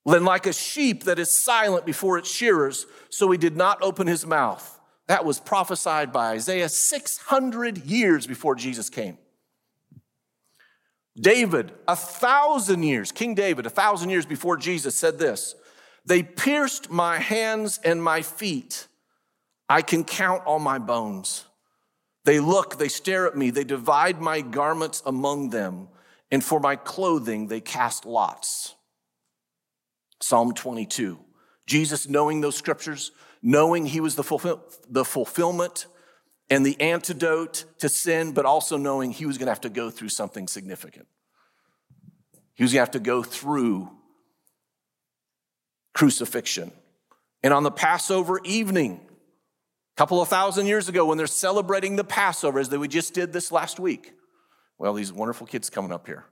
and 0.04 0.26
like 0.26 0.46
a 0.46 0.52
sheep 0.52 1.04
that 1.04 1.18
is 1.18 1.32
silent 1.32 1.86
before 1.86 2.18
its 2.18 2.30
shearers, 2.30 2.84
so 3.08 3.30
he 3.30 3.38
did 3.38 3.56
not 3.56 3.80
open 3.80 4.06
his 4.06 4.26
mouth. 4.26 4.78
That 5.06 5.24
was 5.24 5.40
prophesied 5.40 6.12
by 6.12 6.32
Isaiah 6.32 6.68
600 6.68 7.78
years 7.86 8.26
before 8.26 8.56
Jesus 8.56 8.90
came. 8.90 9.16
David, 11.18 11.72
a 11.88 11.96
thousand 11.96 12.82
years, 12.82 13.10
King 13.10 13.34
David, 13.34 13.64
a 13.64 13.70
thousand 13.70 14.10
years 14.10 14.26
before 14.26 14.58
Jesus 14.58 14.94
said 14.94 15.18
this 15.18 15.54
They 16.04 16.22
pierced 16.22 16.90
my 16.90 17.16
hands 17.16 17.80
and 17.82 18.02
my 18.02 18.20
feet 18.20 18.86
I 19.68 19.82
can 19.82 20.04
count 20.04 20.44
all 20.46 20.58
my 20.58 20.78
bones. 20.78 21.44
They 22.24 22.40
look, 22.40 22.78
they 22.78 22.88
stare 22.88 23.26
at 23.26 23.36
me, 23.36 23.50
they 23.50 23.64
divide 23.64 24.20
my 24.20 24.40
garments 24.40 25.02
among 25.06 25.50
them, 25.50 25.88
and 26.30 26.42
for 26.44 26.58
my 26.58 26.76
clothing 26.76 27.46
they 27.46 27.60
cast 27.60 28.04
lots. 28.04 28.74
Psalm 30.20 30.52
22. 30.52 31.18
Jesus, 31.66 32.08
knowing 32.08 32.40
those 32.40 32.56
scriptures, 32.56 33.12
knowing 33.42 33.86
he 33.86 34.00
was 34.00 34.14
the, 34.14 34.24
fulfill, 34.24 34.62
the 34.88 35.04
fulfillment 35.04 35.86
and 36.48 36.64
the 36.64 36.80
antidote 36.80 37.64
to 37.78 37.88
sin, 37.88 38.32
but 38.32 38.44
also 38.44 38.76
knowing 38.76 39.10
he 39.10 39.26
was 39.26 39.36
going 39.38 39.46
to 39.46 39.52
have 39.52 39.60
to 39.62 39.68
go 39.68 39.90
through 39.90 40.08
something 40.08 40.48
significant. 40.48 41.06
He 42.54 42.62
was 42.62 42.72
going 42.72 42.78
to 42.78 42.82
have 42.82 42.90
to 42.92 43.00
go 43.00 43.22
through 43.22 43.90
crucifixion. 45.92 46.72
And 47.42 47.52
on 47.52 47.62
the 47.62 47.70
Passover 47.70 48.40
evening, 48.44 49.00
couple 49.96 50.20
of 50.20 50.28
thousand 50.28 50.66
years 50.66 50.88
ago, 50.88 51.06
when 51.06 51.18
they're 51.18 51.26
celebrating 51.26 51.96
the 51.96 52.04
Passover, 52.04 52.58
as 52.58 52.70
we 52.70 52.88
just 52.88 53.14
did 53.14 53.32
this 53.32 53.50
last 53.50 53.80
week, 53.80 54.12
well, 54.78 54.94
these 54.94 55.12
wonderful 55.12 55.46
kids 55.46 55.70
coming 55.70 55.92
up 55.92 56.06
here. 56.06 56.26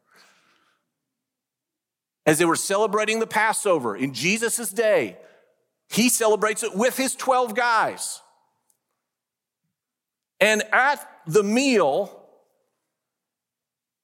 As 2.26 2.38
they 2.38 2.44
were 2.44 2.56
celebrating 2.56 3.20
the 3.20 3.26
Passover 3.26 3.96
in 3.96 4.12
Jesus' 4.12 4.70
day, 4.70 5.18
he 5.88 6.08
celebrates 6.08 6.62
it 6.62 6.74
with 6.74 6.96
his 6.96 7.14
12 7.14 7.54
guys. 7.54 8.20
And 10.40 10.62
at 10.72 11.06
the 11.26 11.42
meal, 11.42 12.22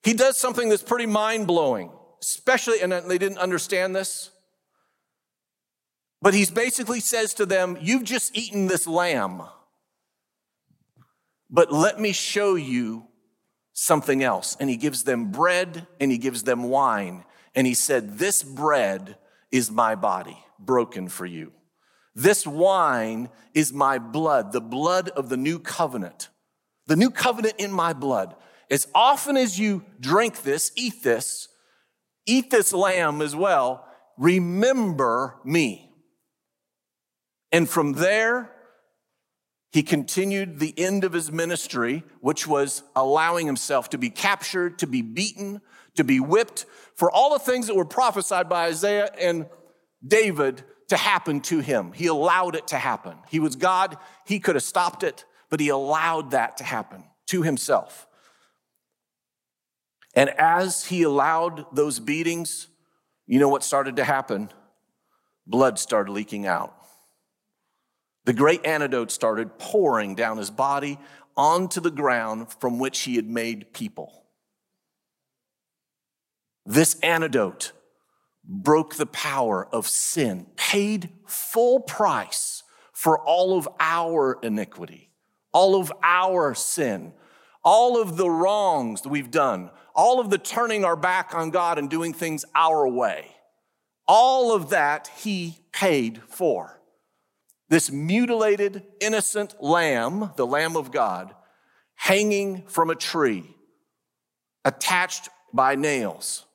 he 0.02 0.14
does 0.14 0.38
something 0.38 0.68
that's 0.68 0.82
pretty 0.82 1.06
mind 1.06 1.46
blowing, 1.46 1.90
especially, 2.22 2.80
and 2.80 2.92
they 2.92 3.18
didn't 3.18 3.38
understand 3.38 3.94
this. 3.94 4.30
But 6.22 6.34
he 6.34 6.44
basically 6.46 7.00
says 7.00 7.34
to 7.34 7.46
them, 7.46 7.78
You've 7.80 8.04
just 8.04 8.36
eaten 8.36 8.66
this 8.66 8.86
lamb, 8.86 9.42
but 11.48 11.72
let 11.72 11.98
me 11.98 12.12
show 12.12 12.54
you 12.54 13.06
something 13.72 14.22
else. 14.22 14.56
And 14.60 14.68
he 14.68 14.76
gives 14.76 15.04
them 15.04 15.30
bread 15.30 15.86
and 15.98 16.10
he 16.10 16.18
gives 16.18 16.42
them 16.42 16.64
wine. 16.64 17.24
And 17.54 17.66
he 17.66 17.74
said, 17.74 18.18
This 18.18 18.42
bread 18.42 19.16
is 19.50 19.70
my 19.70 19.94
body 19.94 20.38
broken 20.58 21.08
for 21.08 21.26
you. 21.26 21.52
This 22.14 22.46
wine 22.46 23.30
is 23.54 23.72
my 23.72 23.98
blood, 23.98 24.52
the 24.52 24.60
blood 24.60 25.08
of 25.10 25.28
the 25.28 25.36
new 25.36 25.58
covenant. 25.58 26.28
The 26.86 26.96
new 26.96 27.10
covenant 27.10 27.54
in 27.58 27.72
my 27.72 27.92
blood. 27.92 28.34
As 28.70 28.86
often 28.94 29.36
as 29.36 29.58
you 29.58 29.84
drink 29.98 30.42
this, 30.42 30.70
eat 30.76 31.02
this, 31.02 31.48
eat 32.26 32.50
this 32.50 32.72
lamb 32.72 33.22
as 33.22 33.34
well, 33.34 33.86
remember 34.18 35.36
me. 35.44 35.89
And 37.52 37.68
from 37.68 37.94
there, 37.94 38.50
he 39.72 39.82
continued 39.82 40.58
the 40.58 40.76
end 40.78 41.04
of 41.04 41.12
his 41.12 41.30
ministry, 41.30 42.04
which 42.20 42.46
was 42.46 42.82
allowing 42.96 43.46
himself 43.46 43.90
to 43.90 43.98
be 43.98 44.10
captured, 44.10 44.78
to 44.80 44.86
be 44.86 45.02
beaten, 45.02 45.60
to 45.96 46.04
be 46.04 46.18
whipped, 46.18 46.66
for 46.96 47.10
all 47.10 47.32
the 47.32 47.38
things 47.38 47.66
that 47.68 47.76
were 47.76 47.84
prophesied 47.84 48.48
by 48.48 48.66
Isaiah 48.66 49.10
and 49.18 49.46
David 50.06 50.64
to 50.88 50.96
happen 50.96 51.40
to 51.42 51.60
him. 51.60 51.92
He 51.92 52.06
allowed 52.06 52.56
it 52.56 52.68
to 52.68 52.76
happen. 52.76 53.16
He 53.28 53.38
was 53.38 53.54
God, 53.54 53.96
he 54.26 54.40
could 54.40 54.56
have 54.56 54.64
stopped 54.64 55.04
it, 55.04 55.24
but 55.48 55.60
he 55.60 55.68
allowed 55.68 56.32
that 56.32 56.56
to 56.56 56.64
happen 56.64 57.04
to 57.28 57.42
himself. 57.42 58.08
And 60.14 60.30
as 60.30 60.84
he 60.84 61.04
allowed 61.04 61.64
those 61.72 62.00
beatings, 62.00 62.66
you 63.26 63.38
know 63.38 63.48
what 63.48 63.62
started 63.62 63.96
to 63.96 64.04
happen? 64.04 64.50
Blood 65.46 65.78
started 65.78 66.10
leaking 66.10 66.46
out. 66.46 66.74
The 68.30 68.36
great 68.36 68.64
antidote 68.64 69.10
started 69.10 69.58
pouring 69.58 70.14
down 70.14 70.38
his 70.38 70.52
body 70.52 71.00
onto 71.36 71.80
the 71.80 71.90
ground 71.90 72.52
from 72.60 72.78
which 72.78 73.00
he 73.00 73.16
had 73.16 73.28
made 73.28 73.72
people. 73.72 74.24
This 76.64 76.94
antidote 77.00 77.72
broke 78.44 78.94
the 78.94 79.06
power 79.06 79.66
of 79.72 79.88
sin, 79.88 80.46
paid 80.54 81.10
full 81.26 81.80
price 81.80 82.62
for 82.92 83.18
all 83.18 83.58
of 83.58 83.68
our 83.80 84.38
iniquity, 84.44 85.10
all 85.52 85.74
of 85.74 85.92
our 86.00 86.54
sin, 86.54 87.12
all 87.64 88.00
of 88.00 88.16
the 88.16 88.30
wrongs 88.30 89.02
that 89.02 89.08
we've 89.08 89.32
done, 89.32 89.72
all 89.92 90.20
of 90.20 90.30
the 90.30 90.38
turning 90.38 90.84
our 90.84 90.94
back 90.94 91.34
on 91.34 91.50
God 91.50 91.80
and 91.80 91.90
doing 91.90 92.12
things 92.12 92.44
our 92.54 92.86
way. 92.86 93.34
All 94.06 94.54
of 94.54 94.70
that 94.70 95.10
he 95.18 95.58
paid 95.72 96.22
for. 96.28 96.79
This 97.70 97.90
mutilated, 97.90 98.82
innocent 99.00 99.62
lamb, 99.62 100.32
the 100.36 100.46
Lamb 100.46 100.76
of 100.76 100.90
God, 100.90 101.34
hanging 101.94 102.66
from 102.66 102.90
a 102.90 102.96
tree, 102.96 103.56
attached 104.64 105.28
by 105.54 105.76
nails. 105.76 106.46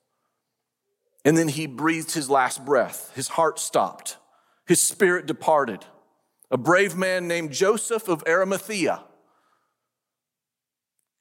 And 1.24 1.38
then 1.38 1.48
he 1.48 1.68
breathed 1.68 2.12
his 2.12 2.30
last 2.30 2.66
breath. 2.66 3.12
His 3.16 3.30
heart 3.30 3.60
stopped. 3.60 4.18
His 4.68 4.84
spirit 4.84 5.26
departed. 5.26 5.86
A 6.52 6.58
brave 6.58 6.96
man 6.96 7.28
named 7.28 7.52
Joseph 7.52 8.08
of 8.10 8.24
Arimathea 8.28 9.04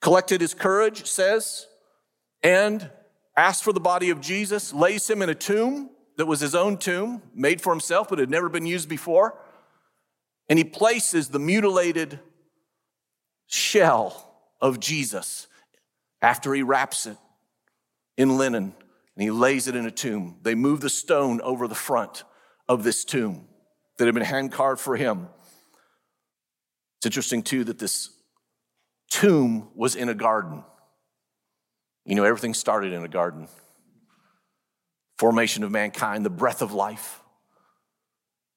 collected 0.00 0.40
his 0.40 0.54
courage, 0.54 1.07
says, 1.07 1.66
and 2.42 2.90
asked 3.37 3.64
for 3.64 3.72
the 3.72 3.80
body 3.80 4.11
of 4.11 4.20
Jesus, 4.20 4.74
lays 4.74 5.09
him 5.09 5.22
in 5.22 5.30
a 5.30 5.35
tomb 5.35 5.88
that 6.18 6.26
was 6.26 6.40
his 6.40 6.54
own 6.54 6.76
tomb, 6.76 7.22
made 7.35 7.61
for 7.61 7.72
himself, 7.72 8.09
but 8.09 8.18
had 8.18 8.28
never 8.28 8.48
been 8.48 8.66
used 8.66 8.88
before. 8.88 9.38
And 10.48 10.59
he 10.59 10.64
places 10.64 11.28
the 11.28 11.38
mutilated 11.38 12.20
shell 13.46 14.33
of 14.61 14.80
Jesus 14.80 15.46
after 16.20 16.54
he 16.54 16.62
wraps 16.62 17.07
it 17.07 17.16
in 18.16 18.37
linen 18.37 18.74
and 19.16 19.22
he 19.22 19.30
lays 19.30 19.68
it 19.68 19.76
in 19.76 19.87
a 19.87 19.90
tomb. 19.90 20.38
They 20.42 20.54
move 20.54 20.80
the 20.80 20.90
stone 20.90 21.40
over 21.40 21.68
the 21.68 21.74
front 21.74 22.24
of 22.68 22.83
this 22.83 23.04
tomb 23.04 23.46
that 23.98 24.07
had 24.07 24.14
been 24.14 24.24
hand 24.24 24.52
carved 24.52 24.80
for 24.80 24.96
him. 24.96 25.28
It's 26.98 27.07
interesting, 27.07 27.42
too, 27.42 27.64
that 27.64 27.78
this 27.78 28.11
tomb 29.11 29.68
was 29.74 29.94
in 29.94 30.09
a 30.09 30.14
garden. 30.14 30.64
You 32.04 32.16
know, 32.16 32.24
everything 32.24 32.54
started 32.54 32.92
in 32.92 33.04
a 33.04 33.09
garden. 33.09 33.48
Formation 35.18 35.62
of 35.62 35.70
mankind, 35.70 36.24
the 36.24 36.30
breath 36.30 36.61
of 36.61 36.72
life 36.72 37.20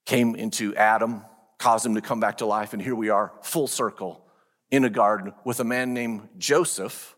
came 0.05 0.35
into 0.35 0.75
Adam 0.75 1.23
caused 1.59 1.85
him 1.85 1.95
to 1.95 2.01
come 2.01 2.19
back 2.19 2.37
to 2.37 2.45
life. 2.45 2.73
And 2.73 2.81
here 2.81 2.95
we 2.95 3.09
are, 3.09 3.33
full 3.41 3.67
circle, 3.67 4.25
in 4.69 4.83
a 4.83 4.89
garden 4.89 5.33
with 5.43 5.59
a 5.59 5.63
man 5.63 5.93
named 5.93 6.27
Joseph 6.37 7.15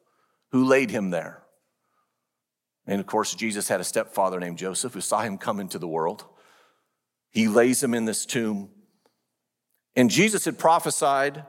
who 0.51 0.65
laid 0.65 0.91
him 0.91 1.09
there. 1.09 1.43
And 2.87 2.99
of 2.99 3.05
course, 3.05 3.35
Jesus 3.35 3.67
had 3.67 3.79
a 3.79 3.83
stepfather 3.83 4.39
named 4.39 4.57
Joseph 4.57 4.93
who 4.93 5.01
saw 5.01 5.21
him 5.21 5.37
come 5.37 5.59
into 5.59 5.77
the 5.77 5.87
world. 5.87 6.25
He 7.29 7.47
lays 7.47 7.83
him 7.83 7.93
in 7.93 8.05
this 8.05 8.25
tomb. 8.25 8.69
And 9.95 10.09
Jesus 10.09 10.45
had 10.45 10.57
prophesied 10.57 11.45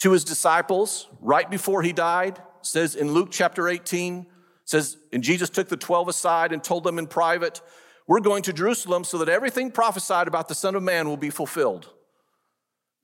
to 0.00 0.10
his 0.10 0.24
disciples 0.24 1.08
right 1.20 1.48
before 1.48 1.82
he 1.82 1.92
died, 1.92 2.42
says 2.62 2.96
in 2.96 3.12
Luke 3.12 3.28
chapter 3.30 3.68
18, 3.68 4.26
says, 4.64 4.96
and 5.12 5.22
Jesus 5.22 5.50
took 5.50 5.68
the 5.68 5.76
12 5.76 6.08
aside 6.08 6.52
and 6.52 6.62
told 6.62 6.82
them 6.82 6.98
in 6.98 7.06
private, 7.06 7.60
we're 8.06 8.20
going 8.20 8.42
to 8.44 8.52
Jerusalem 8.52 9.04
so 9.04 9.18
that 9.18 9.28
everything 9.28 9.70
prophesied 9.70 10.28
about 10.28 10.48
the 10.48 10.54
Son 10.54 10.74
of 10.74 10.82
Man 10.82 11.08
will 11.08 11.16
be 11.16 11.30
fulfilled. 11.30 11.90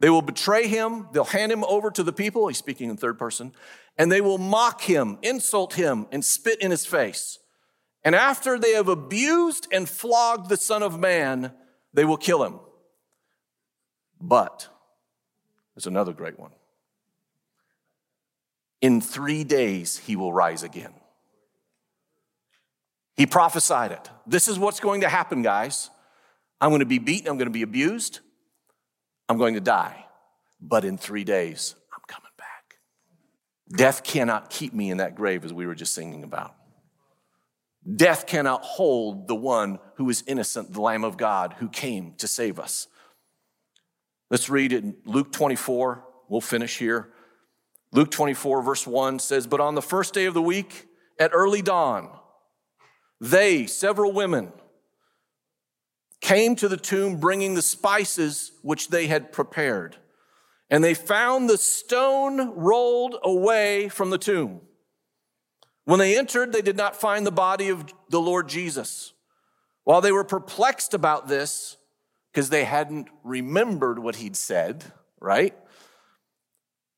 They 0.00 0.10
will 0.10 0.22
betray 0.22 0.68
him, 0.68 1.08
they'll 1.12 1.24
hand 1.24 1.50
him 1.50 1.64
over 1.64 1.90
to 1.90 2.02
the 2.02 2.12
people, 2.12 2.46
he's 2.48 2.58
speaking 2.58 2.88
in 2.88 2.96
third 2.96 3.18
person, 3.18 3.52
and 3.96 4.12
they 4.12 4.20
will 4.20 4.38
mock 4.38 4.82
him, 4.82 5.18
insult 5.22 5.74
him, 5.74 6.06
and 6.12 6.24
spit 6.24 6.60
in 6.60 6.70
his 6.70 6.86
face. 6.86 7.38
And 8.04 8.14
after 8.14 8.58
they 8.58 8.72
have 8.72 8.88
abused 8.88 9.66
and 9.72 9.88
flogged 9.88 10.48
the 10.48 10.56
Son 10.56 10.82
of 10.82 10.98
Man, 10.98 11.52
they 11.92 12.04
will 12.04 12.16
kill 12.16 12.44
him. 12.44 12.60
But 14.20 14.68
there's 15.74 15.86
another 15.86 16.12
great 16.12 16.38
one. 16.38 16.52
In 18.80 19.00
three 19.00 19.42
days, 19.42 19.98
he 19.98 20.14
will 20.14 20.32
rise 20.32 20.62
again. 20.62 20.94
He 23.18 23.26
prophesied 23.26 23.90
it. 23.90 24.10
This 24.28 24.46
is 24.46 24.60
what's 24.60 24.78
going 24.78 25.00
to 25.00 25.08
happen, 25.08 25.42
guys. 25.42 25.90
I'm 26.60 26.70
going 26.70 26.80
to 26.80 26.86
be 26.86 27.00
beaten, 27.00 27.28
I'm 27.28 27.36
going 27.36 27.48
to 27.48 27.52
be 27.52 27.62
abused, 27.62 28.20
I'm 29.28 29.38
going 29.38 29.54
to 29.54 29.60
die. 29.60 30.06
But 30.60 30.84
in 30.84 30.96
three 30.96 31.24
days, 31.24 31.74
I'm 31.92 32.00
coming 32.06 32.30
back. 32.38 32.78
Death 33.76 34.04
cannot 34.04 34.50
keep 34.50 34.72
me 34.72 34.90
in 34.90 34.98
that 34.98 35.16
grave, 35.16 35.44
as 35.44 35.52
we 35.52 35.66
were 35.66 35.74
just 35.74 35.94
singing 35.94 36.22
about. 36.22 36.54
Death 37.96 38.26
cannot 38.26 38.62
hold 38.62 39.26
the 39.26 39.34
one 39.34 39.80
who 39.96 40.08
is 40.10 40.22
innocent, 40.26 40.72
the 40.72 40.80
Lamb 40.80 41.04
of 41.04 41.16
God, 41.16 41.56
who 41.58 41.68
came 41.68 42.14
to 42.18 42.28
save 42.28 42.60
us. 42.60 42.86
Let's 44.30 44.48
read 44.48 44.72
it 44.72 44.84
in 44.84 44.96
Luke 45.04 45.32
24. 45.32 46.04
We'll 46.28 46.40
finish 46.40 46.78
here. 46.78 47.08
Luke 47.92 48.10
24, 48.10 48.62
verse 48.62 48.86
1 48.86 49.18
says, 49.18 49.46
But 49.48 49.60
on 49.60 49.74
the 49.74 49.82
first 49.82 50.14
day 50.14 50.26
of 50.26 50.34
the 50.34 50.42
week, 50.42 50.86
at 51.18 51.30
early 51.32 51.62
dawn, 51.62 52.17
they, 53.20 53.66
several 53.66 54.12
women, 54.12 54.52
came 56.20 56.56
to 56.56 56.68
the 56.68 56.76
tomb 56.76 57.18
bringing 57.18 57.54
the 57.54 57.62
spices 57.62 58.52
which 58.62 58.88
they 58.88 59.06
had 59.06 59.32
prepared. 59.32 59.96
and 60.70 60.84
they 60.84 60.94
found 60.94 61.48
the 61.48 61.56
stone 61.56 62.54
rolled 62.54 63.16
away 63.22 63.88
from 63.88 64.10
the 64.10 64.18
tomb. 64.18 64.60
When 65.84 65.98
they 65.98 66.18
entered, 66.18 66.52
they 66.52 66.60
did 66.60 66.76
not 66.76 67.00
find 67.00 67.26
the 67.26 67.30
body 67.30 67.70
of 67.70 67.86
the 68.10 68.20
Lord 68.20 68.48
Jesus. 68.48 69.14
While 69.84 70.02
they 70.02 70.12
were 70.12 70.24
perplexed 70.24 70.92
about 70.92 71.28
this, 71.28 71.78
because 72.30 72.50
they 72.50 72.64
hadn't 72.64 73.08
remembered 73.24 73.98
what 73.98 74.16
he'd 74.16 74.36
said, 74.36 74.84
right? 75.18 75.56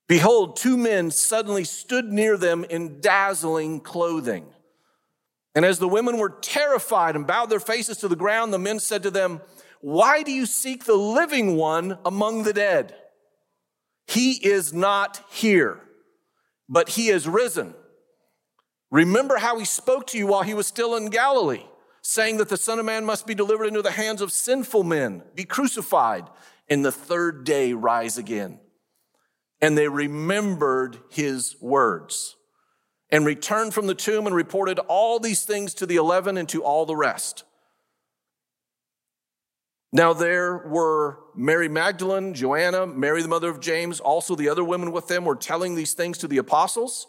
Behold, 0.09 0.57
two 0.57 0.77
men 0.77 1.13
suddenly 1.13 1.63
stood 1.63 2.07
near 2.07 2.37
them 2.37 2.65
in 2.65 3.01
dazzling 3.01 3.79
clothing. 3.79 4.47
And 5.55 5.65
as 5.65 5.79
the 5.79 5.89
women 5.89 6.19
were 6.19 6.39
terrified 6.41 7.17
and 7.17 7.27
bowed 7.27 7.51
their 7.51 7.61
faces 7.61 7.97
to 7.99 8.09
the 8.09 8.17
ground, 8.17 8.53
the 8.53 8.59
men 8.59 8.79
said 8.79 9.03
to 9.03 9.11
them, 9.11 9.41
Why 9.81 10.23
do 10.23 10.31
you 10.31 10.47
seek 10.47 10.85
the 10.85 10.95
living 10.95 11.57
one 11.57 11.99
among 12.05 12.45
the 12.45 12.53
dead? 12.53 12.95
He 14.07 14.33
is 14.33 14.73
not 14.73 15.25
here, 15.31 15.81
but 16.69 16.91
he 16.91 17.09
is 17.09 17.29
risen. 17.29 17.75
Remember 18.91 19.39
how 19.39 19.59
he 19.59 19.65
spoke 19.65 20.07
to 20.09 20.19
you 20.19 20.27
while 20.27 20.43
he 20.43 20.55
was 20.55 20.67
still 20.67 20.97
in 20.97 21.11
Galilee, 21.11 21.65
saying 22.03 22.39
that 22.39 22.49
the 22.49 22.57
Son 22.57 22.79
of 22.79 22.85
Man 22.85 23.05
must 23.05 23.27
be 23.27 23.35
delivered 23.35 23.67
into 23.67 23.83
the 23.83 23.93
hands 23.93 24.21
of 24.21 24.33
sinful 24.33 24.85
men, 24.85 25.23
be 25.35 25.45
crucified, 25.45 26.25
and 26.69 26.85
the 26.85 26.93
third 26.93 27.45
day 27.45 27.73
rise 27.73 28.19
again 28.19 28.59
and 29.61 29.77
they 29.77 29.89
remembered 29.89 30.99
his 31.11 31.57
words 31.61 32.37
and 33.13 33.27
returned 33.27 33.75
from 33.75 33.87
the 33.87 33.95
tomb 33.95 34.27
and 34.27 34.35
reported 34.35 34.79
all 34.81 35.19
these 35.19 35.45
things 35.45 35.75
to 35.75 35.87
the 35.87 35.97
eleven 35.97 36.37
and 36.37 36.49
to 36.49 36.63
all 36.63 36.87
the 36.87 36.97
rest. 36.97 37.45
Now 39.93 40.13
there 40.13 40.57
were 40.57 41.19
Mary 41.35 41.69
Magdalene, 41.69 42.33
Joanna, 42.35 42.87
Mary 42.87 43.23
the 43.23 43.29
mother 43.29 43.51
of 43.51 43.59
James, 43.61 43.99
also 43.99 44.37
the 44.37 44.49
other 44.49 44.63
women 44.63 44.93
with 44.93 45.09
them 45.09 45.25
were 45.25 45.35
telling 45.35 45.75
these 45.75 45.95
things 45.95 46.19
to 46.19 46.29
the 46.29 46.39
apostles, 46.39 47.09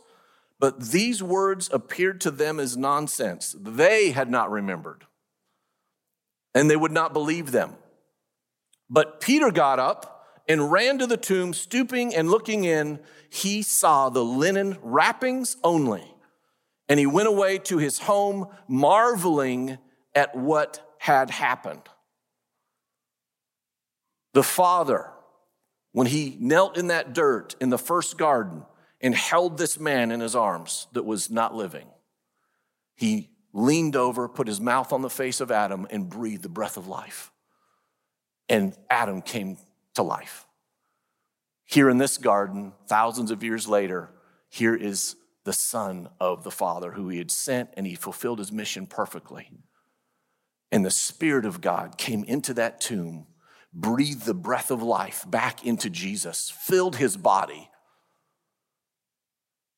but 0.59 0.89
these 0.89 1.21
words 1.21 1.69
appeared 1.71 2.19
to 2.21 2.31
them 2.31 2.59
as 2.59 2.75
nonsense. 2.75 3.55
They 3.59 4.11
had 4.11 4.31
not 4.31 4.49
remembered, 4.49 5.05
and 6.55 6.69
they 6.69 6.75
would 6.75 6.91
not 6.91 7.13
believe 7.13 7.51
them. 7.51 7.75
But 8.89 9.21
Peter 9.21 9.51
got 9.51 9.77
up 9.77 10.20
and 10.51 10.69
ran 10.69 10.99
to 10.99 11.07
the 11.07 11.15
tomb, 11.15 11.53
stooping 11.53 12.13
and 12.13 12.29
looking 12.29 12.65
in. 12.65 12.99
He 13.29 13.61
saw 13.61 14.09
the 14.09 14.23
linen 14.23 14.77
wrappings 14.81 15.55
only. 15.63 16.03
And 16.89 16.99
he 16.99 17.05
went 17.05 17.29
away 17.29 17.57
to 17.59 17.77
his 17.77 17.99
home, 17.99 18.47
marveling 18.67 19.77
at 20.13 20.35
what 20.35 20.95
had 20.99 21.29
happened. 21.29 21.83
The 24.33 24.43
father, 24.43 25.09
when 25.93 26.07
he 26.07 26.35
knelt 26.37 26.77
in 26.77 26.87
that 26.87 27.13
dirt 27.13 27.55
in 27.61 27.69
the 27.69 27.77
first 27.77 28.17
garden 28.17 28.65
and 28.99 29.15
held 29.15 29.57
this 29.57 29.79
man 29.79 30.11
in 30.11 30.19
his 30.19 30.35
arms 30.35 30.87
that 30.91 31.05
was 31.05 31.29
not 31.29 31.55
living, 31.55 31.87
he 32.95 33.29
leaned 33.53 33.95
over, 33.95 34.27
put 34.27 34.49
his 34.49 34.59
mouth 34.59 34.91
on 34.91 35.01
the 35.01 35.09
face 35.09 35.39
of 35.39 35.49
Adam, 35.49 35.87
and 35.89 36.09
breathed 36.09 36.43
the 36.43 36.49
breath 36.49 36.75
of 36.75 36.89
life. 36.89 37.31
And 38.49 38.75
Adam 38.89 39.21
came 39.21 39.55
to 39.95 40.03
life. 40.03 40.45
Here 41.65 41.89
in 41.89 41.97
this 41.97 42.17
garden, 42.17 42.73
thousands 42.87 43.31
of 43.31 43.43
years 43.43 43.67
later, 43.67 44.09
here 44.49 44.75
is 44.75 45.15
the 45.45 45.53
Son 45.53 46.09
of 46.19 46.43
the 46.43 46.51
Father 46.51 46.91
who 46.91 47.09
he 47.09 47.17
had 47.17 47.31
sent, 47.31 47.69
and 47.75 47.87
he 47.87 47.95
fulfilled 47.95 48.39
his 48.39 48.51
mission 48.51 48.85
perfectly. 48.85 49.49
And 50.71 50.85
the 50.85 50.91
Spirit 50.91 51.45
of 51.45 51.61
God 51.61 51.97
came 51.97 52.23
into 52.25 52.53
that 52.55 52.81
tomb, 52.81 53.27
breathed 53.73 54.25
the 54.25 54.33
breath 54.33 54.69
of 54.69 54.83
life 54.83 55.23
back 55.27 55.65
into 55.65 55.89
Jesus, 55.89 56.49
filled 56.49 56.97
his 56.97 57.17
body, 57.17 57.69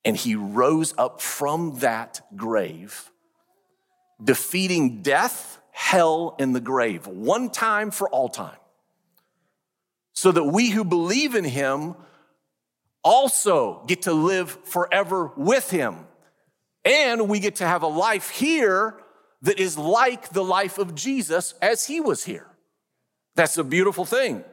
and 0.03 0.17
he 0.17 0.35
rose 0.35 0.93
up 0.97 1.21
from 1.21 1.79
that 1.79 2.21
grave, 2.35 3.09
defeating 4.21 5.01
death, 5.01 5.59
hell, 5.71 6.35
and 6.39 6.55
the 6.55 6.59
grave, 6.59 7.07
one 7.07 7.49
time 7.49 7.89
for 7.89 8.09
all 8.09 8.29
time 8.29 8.57
so 10.13 10.31
that 10.31 10.43
we 10.43 10.69
who 10.69 10.83
believe 10.83 11.35
in 11.35 11.43
him 11.43 11.95
also 13.03 13.83
get 13.87 14.03
to 14.03 14.13
live 14.13 14.51
forever 14.65 15.31
with 15.35 15.69
him. 15.69 16.07
And 16.85 17.27
we 17.27 17.39
get 17.39 17.57
to 17.57 17.67
have 17.67 17.83
a 17.83 17.87
life 17.87 18.29
here 18.29 18.95
that 19.41 19.59
is 19.59 19.77
like 19.77 20.29
the 20.29 20.43
life 20.43 20.77
of 20.77 20.95
Jesus 20.95 21.53
as 21.61 21.85
he 21.85 21.99
was 21.99 22.23
here. 22.23 22.47
That's 23.35 23.57
a 23.57 23.63
beautiful 23.63 24.05
thing. 24.05 24.43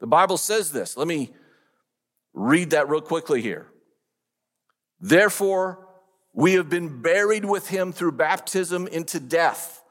The 0.00 0.06
Bible 0.06 0.36
says 0.36 0.72
this. 0.72 0.96
Let 0.96 1.06
me 1.06 1.30
read 2.34 2.70
that 2.70 2.88
real 2.88 3.00
quickly 3.00 3.40
here. 3.40 3.68
Therefore, 5.00 5.88
we 6.32 6.54
have 6.54 6.68
been 6.68 7.00
buried 7.00 7.44
with 7.44 7.68
him 7.68 7.92
through 7.92 8.12
baptism 8.12 8.86
into 8.88 9.20
death, 9.20 9.82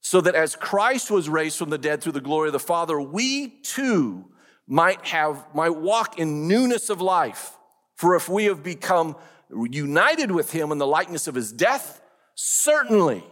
so 0.00 0.20
that 0.20 0.34
as 0.34 0.56
Christ 0.56 1.10
was 1.10 1.28
raised 1.28 1.58
from 1.58 1.70
the 1.70 1.78
dead 1.78 2.02
through 2.02 2.12
the 2.12 2.20
glory 2.20 2.48
of 2.48 2.52
the 2.52 2.58
Father, 2.58 3.00
we 3.00 3.48
too 3.62 4.24
might 4.66 5.04
have, 5.06 5.46
might 5.54 5.76
walk 5.76 6.18
in 6.18 6.48
newness 6.48 6.90
of 6.90 7.00
life. 7.00 7.56
For 7.96 8.16
if 8.16 8.28
we 8.28 8.46
have 8.46 8.62
become 8.62 9.16
united 9.50 10.30
with 10.30 10.52
him 10.52 10.72
in 10.72 10.78
the 10.78 10.86
likeness 10.86 11.26
of 11.26 11.34
his 11.34 11.52
death, 11.52 12.00
certainly, 12.34 13.24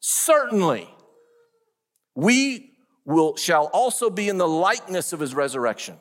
certainly, 0.00 0.88
we 2.16 2.72
will, 3.04 3.36
shall 3.36 3.66
also 3.66 4.10
be 4.10 4.28
in 4.28 4.38
the 4.38 4.48
likeness 4.48 5.12
of 5.12 5.20
his 5.20 5.34
resurrection. 5.34 5.96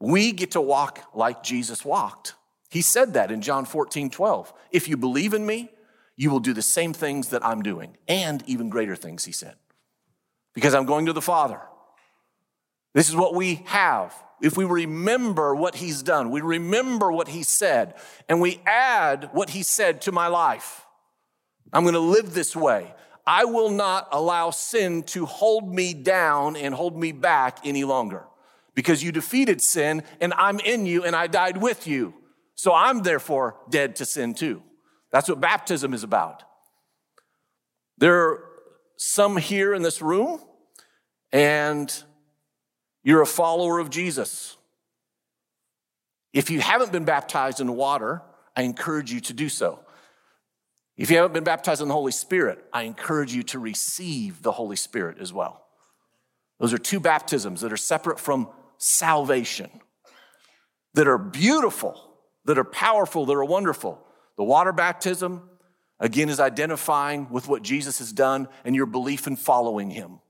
We 0.00 0.32
get 0.32 0.52
to 0.52 0.60
walk 0.60 1.00
like 1.14 1.42
Jesus 1.42 1.84
walked. 1.84 2.34
He 2.70 2.82
said 2.82 3.14
that 3.14 3.30
in 3.30 3.40
John 3.40 3.64
14, 3.64 4.10
12. 4.10 4.52
If 4.72 4.88
you 4.88 4.96
believe 4.96 5.34
in 5.34 5.46
me, 5.46 5.70
you 6.16 6.30
will 6.30 6.40
do 6.40 6.52
the 6.52 6.62
same 6.62 6.92
things 6.92 7.28
that 7.28 7.44
I'm 7.44 7.62
doing, 7.62 7.96
and 8.06 8.42
even 8.46 8.68
greater 8.68 8.96
things, 8.96 9.24
he 9.24 9.32
said, 9.32 9.56
because 10.54 10.74
I'm 10.74 10.86
going 10.86 11.06
to 11.06 11.12
the 11.12 11.22
Father. 11.22 11.60
This 12.92 13.08
is 13.08 13.16
what 13.16 13.34
we 13.34 13.62
have. 13.66 14.14
If 14.40 14.56
we 14.56 14.64
remember 14.64 15.54
what 15.54 15.76
he's 15.76 16.02
done, 16.02 16.30
we 16.30 16.40
remember 16.40 17.10
what 17.10 17.28
he 17.28 17.42
said, 17.42 17.94
and 18.28 18.40
we 18.40 18.60
add 18.66 19.30
what 19.32 19.50
he 19.50 19.62
said 19.62 20.00
to 20.02 20.12
my 20.12 20.28
life. 20.28 20.86
I'm 21.72 21.82
going 21.82 21.94
to 21.94 22.00
live 22.00 22.34
this 22.34 22.54
way. 22.54 22.94
I 23.26 23.46
will 23.46 23.70
not 23.70 24.08
allow 24.12 24.50
sin 24.50 25.02
to 25.04 25.26
hold 25.26 25.72
me 25.74 25.94
down 25.94 26.56
and 26.56 26.74
hold 26.74 26.96
me 26.96 27.12
back 27.12 27.58
any 27.64 27.84
longer 27.84 28.24
because 28.74 29.02
you 29.02 29.12
defeated 29.12 29.62
sin 29.62 30.02
and 30.20 30.34
I'm 30.34 30.60
in 30.60 30.84
you 30.86 31.04
and 31.04 31.16
I 31.16 31.26
died 31.26 31.56
with 31.56 31.86
you. 31.86 32.14
So 32.54 32.74
I'm 32.74 33.02
therefore 33.02 33.56
dead 33.70 33.96
to 33.96 34.04
sin 34.04 34.34
too. 34.34 34.62
That's 35.14 35.28
what 35.28 35.40
baptism 35.40 35.94
is 35.94 36.02
about. 36.02 36.42
There 37.98 38.16
are 38.16 38.44
some 38.96 39.36
here 39.36 39.72
in 39.72 39.80
this 39.80 40.02
room, 40.02 40.40
and 41.30 41.94
you're 43.04 43.22
a 43.22 43.26
follower 43.26 43.78
of 43.78 43.90
Jesus. 43.90 44.56
If 46.32 46.50
you 46.50 46.58
haven't 46.58 46.90
been 46.90 47.04
baptized 47.04 47.60
in 47.60 47.76
water, 47.76 48.22
I 48.56 48.62
encourage 48.62 49.12
you 49.12 49.20
to 49.20 49.32
do 49.32 49.48
so. 49.48 49.78
If 50.96 51.12
you 51.12 51.16
haven't 51.18 51.32
been 51.32 51.44
baptized 51.44 51.80
in 51.80 51.86
the 51.86 51.94
Holy 51.94 52.10
Spirit, 52.10 52.64
I 52.72 52.82
encourage 52.82 53.32
you 53.32 53.44
to 53.44 53.60
receive 53.60 54.42
the 54.42 54.50
Holy 54.50 54.74
Spirit 54.74 55.18
as 55.20 55.32
well. 55.32 55.64
Those 56.58 56.72
are 56.72 56.78
two 56.78 56.98
baptisms 56.98 57.60
that 57.60 57.72
are 57.72 57.76
separate 57.76 58.18
from 58.18 58.48
salvation, 58.78 59.70
that 60.94 61.06
are 61.06 61.18
beautiful, 61.18 62.16
that 62.46 62.58
are 62.58 62.64
powerful, 62.64 63.26
that 63.26 63.34
are 63.34 63.44
wonderful. 63.44 64.03
The 64.36 64.44
water 64.44 64.72
baptism, 64.72 65.48
again, 66.00 66.28
is 66.28 66.40
identifying 66.40 67.30
with 67.30 67.48
what 67.48 67.62
Jesus 67.62 67.98
has 67.98 68.12
done 68.12 68.48
and 68.64 68.74
your 68.74 68.86
belief 68.86 69.26
in 69.26 69.36
following 69.36 69.90
him 69.90 70.20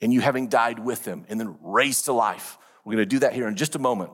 and 0.00 0.12
you 0.12 0.20
having 0.20 0.48
died 0.48 0.78
with 0.78 1.04
him 1.04 1.24
and 1.28 1.38
then 1.38 1.56
raised 1.62 2.06
to 2.06 2.12
life. 2.12 2.58
We're 2.84 2.94
going 2.94 3.02
to 3.02 3.06
do 3.06 3.18
that 3.20 3.34
here 3.34 3.48
in 3.48 3.56
just 3.56 3.74
a 3.74 3.78
moment. 3.78 4.12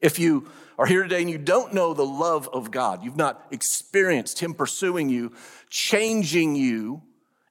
If 0.00 0.18
you 0.18 0.50
are 0.78 0.86
here 0.86 1.02
today 1.02 1.22
and 1.22 1.30
you 1.30 1.38
don't 1.38 1.72
know 1.72 1.94
the 1.94 2.04
love 2.04 2.48
of 2.52 2.70
God, 2.70 3.02
you've 3.02 3.16
not 3.16 3.46
experienced 3.50 4.40
him 4.40 4.54
pursuing 4.54 5.08
you, 5.08 5.32
changing 5.70 6.54
you 6.54 7.02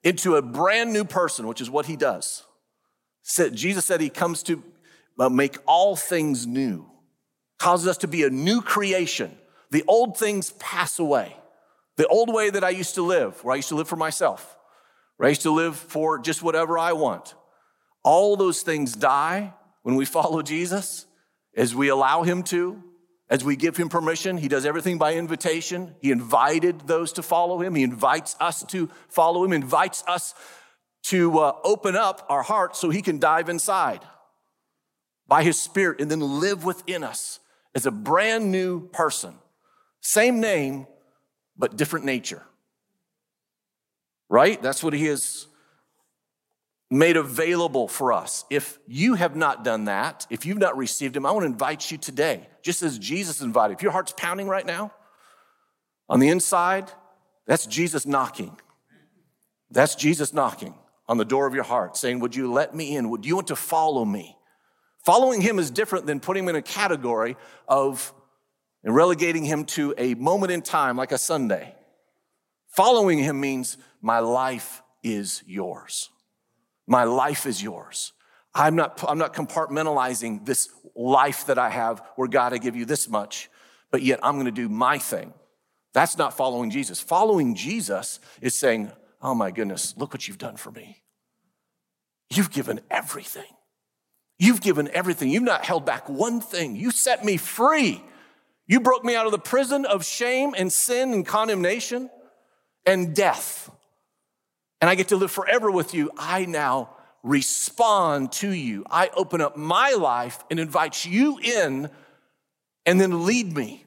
into 0.03 0.35
a 0.35 0.41
brand 0.41 0.93
new 0.93 1.03
person, 1.03 1.47
which 1.47 1.61
is 1.61 1.69
what 1.69 1.87
he 1.87 1.95
does. 1.95 2.43
Jesus 3.53 3.85
said 3.85 4.01
he 4.01 4.09
comes 4.09 4.43
to 4.43 4.63
uh, 5.19 5.29
make 5.29 5.57
all 5.65 5.95
things 5.95 6.45
new, 6.45 6.85
causes 7.57 7.87
us 7.87 7.97
to 7.97 8.07
be 8.07 8.23
a 8.23 8.29
new 8.29 8.61
creation. 8.61 9.35
The 9.75 9.83
old 9.89 10.17
things 10.17 10.51
pass 10.51 10.99
away. 10.99 11.35
The 11.97 12.07
old 12.07 12.33
way 12.33 12.49
that 12.49 12.63
I 12.63 12.69
used 12.69 12.95
to 12.95 13.01
live, 13.01 13.43
where 13.43 13.51
I 13.51 13.57
used 13.57 13.67
to 13.67 13.75
live 13.75 13.89
for 13.89 13.97
myself, 13.97 14.57
raised 15.17 15.41
to 15.41 15.51
live 15.51 15.75
for 15.75 16.17
just 16.17 16.41
whatever 16.41 16.79
I 16.79 16.93
want. 16.93 17.35
All 18.01 18.37
those 18.37 18.61
things 18.61 18.93
die 18.95 19.53
when 19.83 19.95
we 19.97 20.05
follow 20.17 20.41
Jesus, 20.41 21.07
as 21.57 21.75
we 21.75 21.89
allow 21.89 22.23
Him 22.23 22.41
to, 22.43 22.81
as 23.29 23.43
we 23.43 23.57
give 23.57 23.75
Him 23.75 23.89
permission. 23.89 24.37
He 24.37 24.47
does 24.47 24.65
everything 24.65 24.97
by 24.97 25.15
invitation. 25.15 25.93
He 25.99 26.09
invited 26.09 26.87
those 26.87 27.11
to 27.11 27.21
follow 27.21 27.59
Him, 27.61 27.75
He 27.75 27.83
invites 27.83 28.37
us 28.39 28.63
to 28.67 28.89
follow 29.09 29.43
Him, 29.43 29.51
invites 29.51 30.05
us 30.07 30.35
to 31.07 31.37
uh, 31.39 31.51
open 31.65 31.97
up 31.97 32.25
our 32.29 32.43
hearts 32.43 32.79
so 32.79 32.91
He 32.91 33.01
can 33.01 33.19
dive 33.19 33.49
inside. 33.49 34.05
by 35.27 35.43
his 35.43 35.59
spirit 35.59 35.99
and 35.99 36.09
then 36.09 36.21
live 36.21 36.63
within 36.63 37.03
us 37.03 37.41
as 37.73 37.85
a 37.85 37.91
brand 37.91 38.53
new 38.53 38.87
person. 38.87 39.35
Same 40.05 40.39
name, 40.39 40.85
but 41.57 41.77
different 41.77 42.05
nature. 42.05 42.43
Right? 44.29 44.61
That's 44.61 44.83
what 44.83 44.93
he 44.93 45.05
has 45.05 45.47
made 46.91 47.17
available 47.17 47.87
for 47.87 48.13
us. 48.13 48.45
If 48.51 48.77
you 48.85 49.15
have 49.15 49.35
not 49.35 49.63
done 49.63 49.85
that, 49.85 50.27
if 50.29 50.45
you've 50.45 50.59
not 50.59 50.77
received 50.77 51.17
him, 51.17 51.25
I 51.25 51.31
want 51.31 51.41
to 51.41 51.47
invite 51.47 51.89
you 51.89 51.97
today, 51.97 52.47
just 52.61 52.83
as 52.83 52.99
Jesus 52.99 53.41
invited. 53.41 53.77
If 53.77 53.81
your 53.81 53.91
heart's 53.91 54.13
pounding 54.15 54.47
right 54.47 54.65
now, 54.65 54.93
on 56.07 56.19
the 56.19 56.29
inside, 56.29 56.91
that's 57.47 57.65
Jesus 57.65 58.05
knocking. 58.05 58.55
That's 59.71 59.95
Jesus 59.95 60.33
knocking 60.33 60.75
on 61.07 61.17
the 61.17 61.25
door 61.25 61.47
of 61.47 61.55
your 61.55 61.63
heart, 61.63 61.97
saying, 61.97 62.19
Would 62.19 62.35
you 62.35 62.53
let 62.53 62.75
me 62.75 62.95
in? 62.95 63.09
Would 63.09 63.25
you 63.25 63.33
want 63.33 63.47
to 63.47 63.55
follow 63.55 64.05
me? 64.05 64.37
Following 65.03 65.41
him 65.41 65.57
is 65.57 65.71
different 65.71 66.05
than 66.05 66.19
putting 66.19 66.43
him 66.43 66.49
in 66.49 66.55
a 66.55 66.61
category 66.61 67.37
of 67.67 68.13
and 68.85 68.95
relegating 68.95 69.43
him 69.43 69.65
to 69.65 69.93
a 69.97 70.13
moment 70.13 70.51
in 70.51 70.61
time 70.61 70.95
like 70.95 71.11
a 71.11 71.17
Sunday. 71.17 71.75
Following 72.67 73.19
him 73.19 73.41
means 73.41 73.77
my 74.01 74.19
life 74.19 74.83
is 75.03 75.43
yours. 75.47 76.11
My 76.87 77.03
life 77.03 77.47
is 77.47 77.61
yours. 77.61 78.13
I'm 78.53 78.75
not, 78.75 79.03
I'm 79.07 79.17
not 79.17 79.33
compartmentalizing 79.33 80.45
this 80.45 80.69
life 80.95 81.47
that 81.47 81.57
I 81.57 81.69
have 81.69 82.01
where 82.15 82.27
God, 82.27 82.53
I 82.53 82.57
give 82.57 82.75
you 82.75 82.85
this 82.85 83.09
much, 83.09 83.49
but 83.91 84.03
yet 84.03 84.19
I'm 84.21 84.35
going 84.35 84.45
to 84.45 84.51
do 84.51 84.69
my 84.69 84.99
thing. 84.99 85.33
That's 85.93 86.17
not 86.17 86.37
following 86.37 86.69
Jesus. 86.69 87.01
Following 87.01 87.55
Jesus 87.55 88.19
is 88.39 88.53
saying, 88.53 88.91
Oh 89.21 89.33
my 89.33 89.49
goodness, 89.49 89.95
look 89.97 90.13
what 90.13 90.27
you've 90.27 90.37
done 90.37 90.57
for 90.57 90.71
me. 90.71 91.01
You've 92.29 92.51
given 92.51 92.81
everything. 92.91 93.43
You've 94.37 94.61
given 94.61 94.89
everything. 94.93 95.29
You've 95.29 95.43
not 95.43 95.65
held 95.65 95.85
back 95.85 96.07
one 96.07 96.39
thing. 96.39 96.75
You 96.75 96.91
set 96.91 97.25
me 97.25 97.37
free. 97.37 98.03
You 98.67 98.79
broke 98.79 99.03
me 99.03 99.15
out 99.15 99.25
of 99.25 99.31
the 99.31 99.39
prison 99.39 99.85
of 99.85 100.03
shame 100.03 100.53
and 100.57 100.71
sin 100.71 101.13
and 101.13 101.25
condemnation 101.25 102.09
and 102.85 103.15
death. 103.15 103.69
And 104.81 104.89
I 104.89 104.95
get 104.95 105.09
to 105.09 105.15
live 105.15 105.31
forever 105.31 105.69
with 105.69 105.93
you. 105.93 106.11
I 106.17 106.45
now 106.45 106.89
respond 107.23 108.31
to 108.33 108.51
you. 108.51 108.85
I 108.89 109.09
open 109.15 109.41
up 109.41 109.57
my 109.57 109.91
life 109.93 110.43
and 110.49 110.59
invite 110.59 111.05
you 111.05 111.39
in 111.39 111.89
and 112.85 113.01
then 113.01 113.25
lead 113.25 113.55
me. 113.55 113.83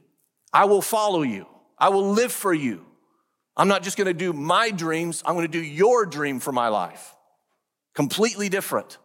I 0.52 0.64
will 0.64 0.82
follow 0.82 1.22
you. 1.22 1.46
I 1.78 1.90
will 1.90 2.10
live 2.10 2.32
for 2.32 2.52
you. 2.52 2.84
I'm 3.56 3.68
not 3.68 3.82
just 3.82 3.96
gonna 3.96 4.14
do 4.14 4.32
my 4.32 4.70
dreams, 4.70 5.22
I'm 5.26 5.34
gonna 5.34 5.48
do 5.48 5.62
your 5.62 6.06
dream 6.06 6.40
for 6.40 6.52
my 6.52 6.68
life. 6.68 7.14
Completely 7.94 8.48
different. 8.48 8.98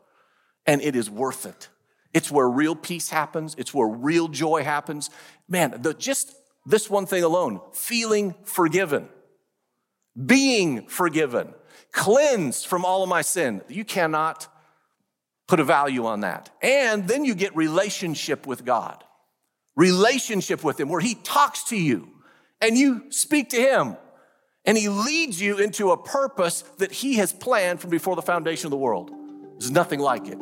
And 0.66 0.82
it 0.82 0.96
is 0.96 1.10
worth 1.10 1.46
it. 1.46 1.70
It's 2.14 2.30
where 2.30 2.48
real 2.48 2.76
peace 2.76 3.10
happens, 3.10 3.56
it's 3.58 3.74
where 3.74 3.88
real 3.88 4.28
joy 4.28 4.64
happens. 4.64 5.10
Man, 5.48 5.82
the, 5.82 5.94
just 5.94 6.36
this 6.66 6.90
one 6.90 7.06
thing 7.06 7.24
alone 7.24 7.60
feeling 7.74 8.36
forgiven, 8.44 9.10
being 10.26 10.88
forgiven, 10.88 11.54
cleansed 11.92 12.68
from 12.68 12.86
all 12.86 13.04
of 13.04 13.10
my 13.10 13.22
sin. 13.22 13.62
You 13.68 13.84
cannot 13.84 14.48
put 15.48 15.60
a 15.60 15.64
value 15.64 16.06
on 16.06 16.22
that. 16.22 16.52
And 16.62 17.08
then 17.08 17.26
you 17.26 17.36
get 17.36 17.56
relationship 17.56 18.46
with 18.46 18.64
God, 18.64 19.04
relationship 19.76 20.64
with 20.64 20.80
Him, 20.80 20.90
where 20.90 21.02
He 21.02 21.16
talks 21.16 21.64
to 21.66 21.76
you 21.76 22.10
and 22.62 22.78
you 22.78 23.12
speak 23.12 23.50
to 23.50 23.58
Him. 23.58 23.98
And 24.66 24.78
he 24.78 24.88
leads 24.88 25.42
you 25.42 25.58
into 25.58 25.92
a 25.92 25.98
purpose 25.98 26.62
that 26.78 26.92
he 26.92 27.16
has 27.16 27.34
planned 27.34 27.82
from 27.82 27.90
before 27.90 28.16
the 28.16 28.22
foundation 28.22 28.68
of 28.68 28.72
the 28.72 28.78
world. 28.78 29.12
There's 29.60 29.72
nothing 29.72 30.00
like 30.00 30.28
it. 30.28 30.40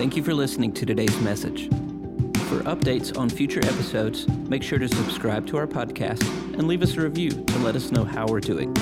Thank 0.00 0.16
you 0.16 0.22
for 0.22 0.32
listening 0.32 0.72
to 0.72 0.86
today's 0.86 1.20
message. 1.20 1.68
For 2.48 2.62
updates 2.62 3.18
on 3.18 3.28
future 3.28 3.60
episodes, 3.62 4.26
make 4.48 4.62
sure 4.62 4.78
to 4.78 4.88
subscribe 4.88 5.46
to 5.48 5.58
our 5.58 5.66
podcast 5.66 6.22
and 6.54 6.66
leave 6.66 6.80
us 6.80 6.96
a 6.96 7.02
review 7.02 7.28
to 7.28 7.58
let 7.58 7.76
us 7.76 7.92
know 7.92 8.04
how 8.04 8.26
we're 8.26 8.40
doing. 8.40 8.74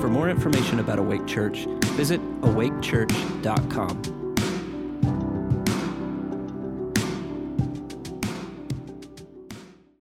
For 0.00 0.08
more 0.08 0.30
information 0.30 0.80
about 0.80 0.98
Awake 0.98 1.26
Church, 1.26 1.66
visit 1.98 2.22
awakechurch.com. 2.40 4.17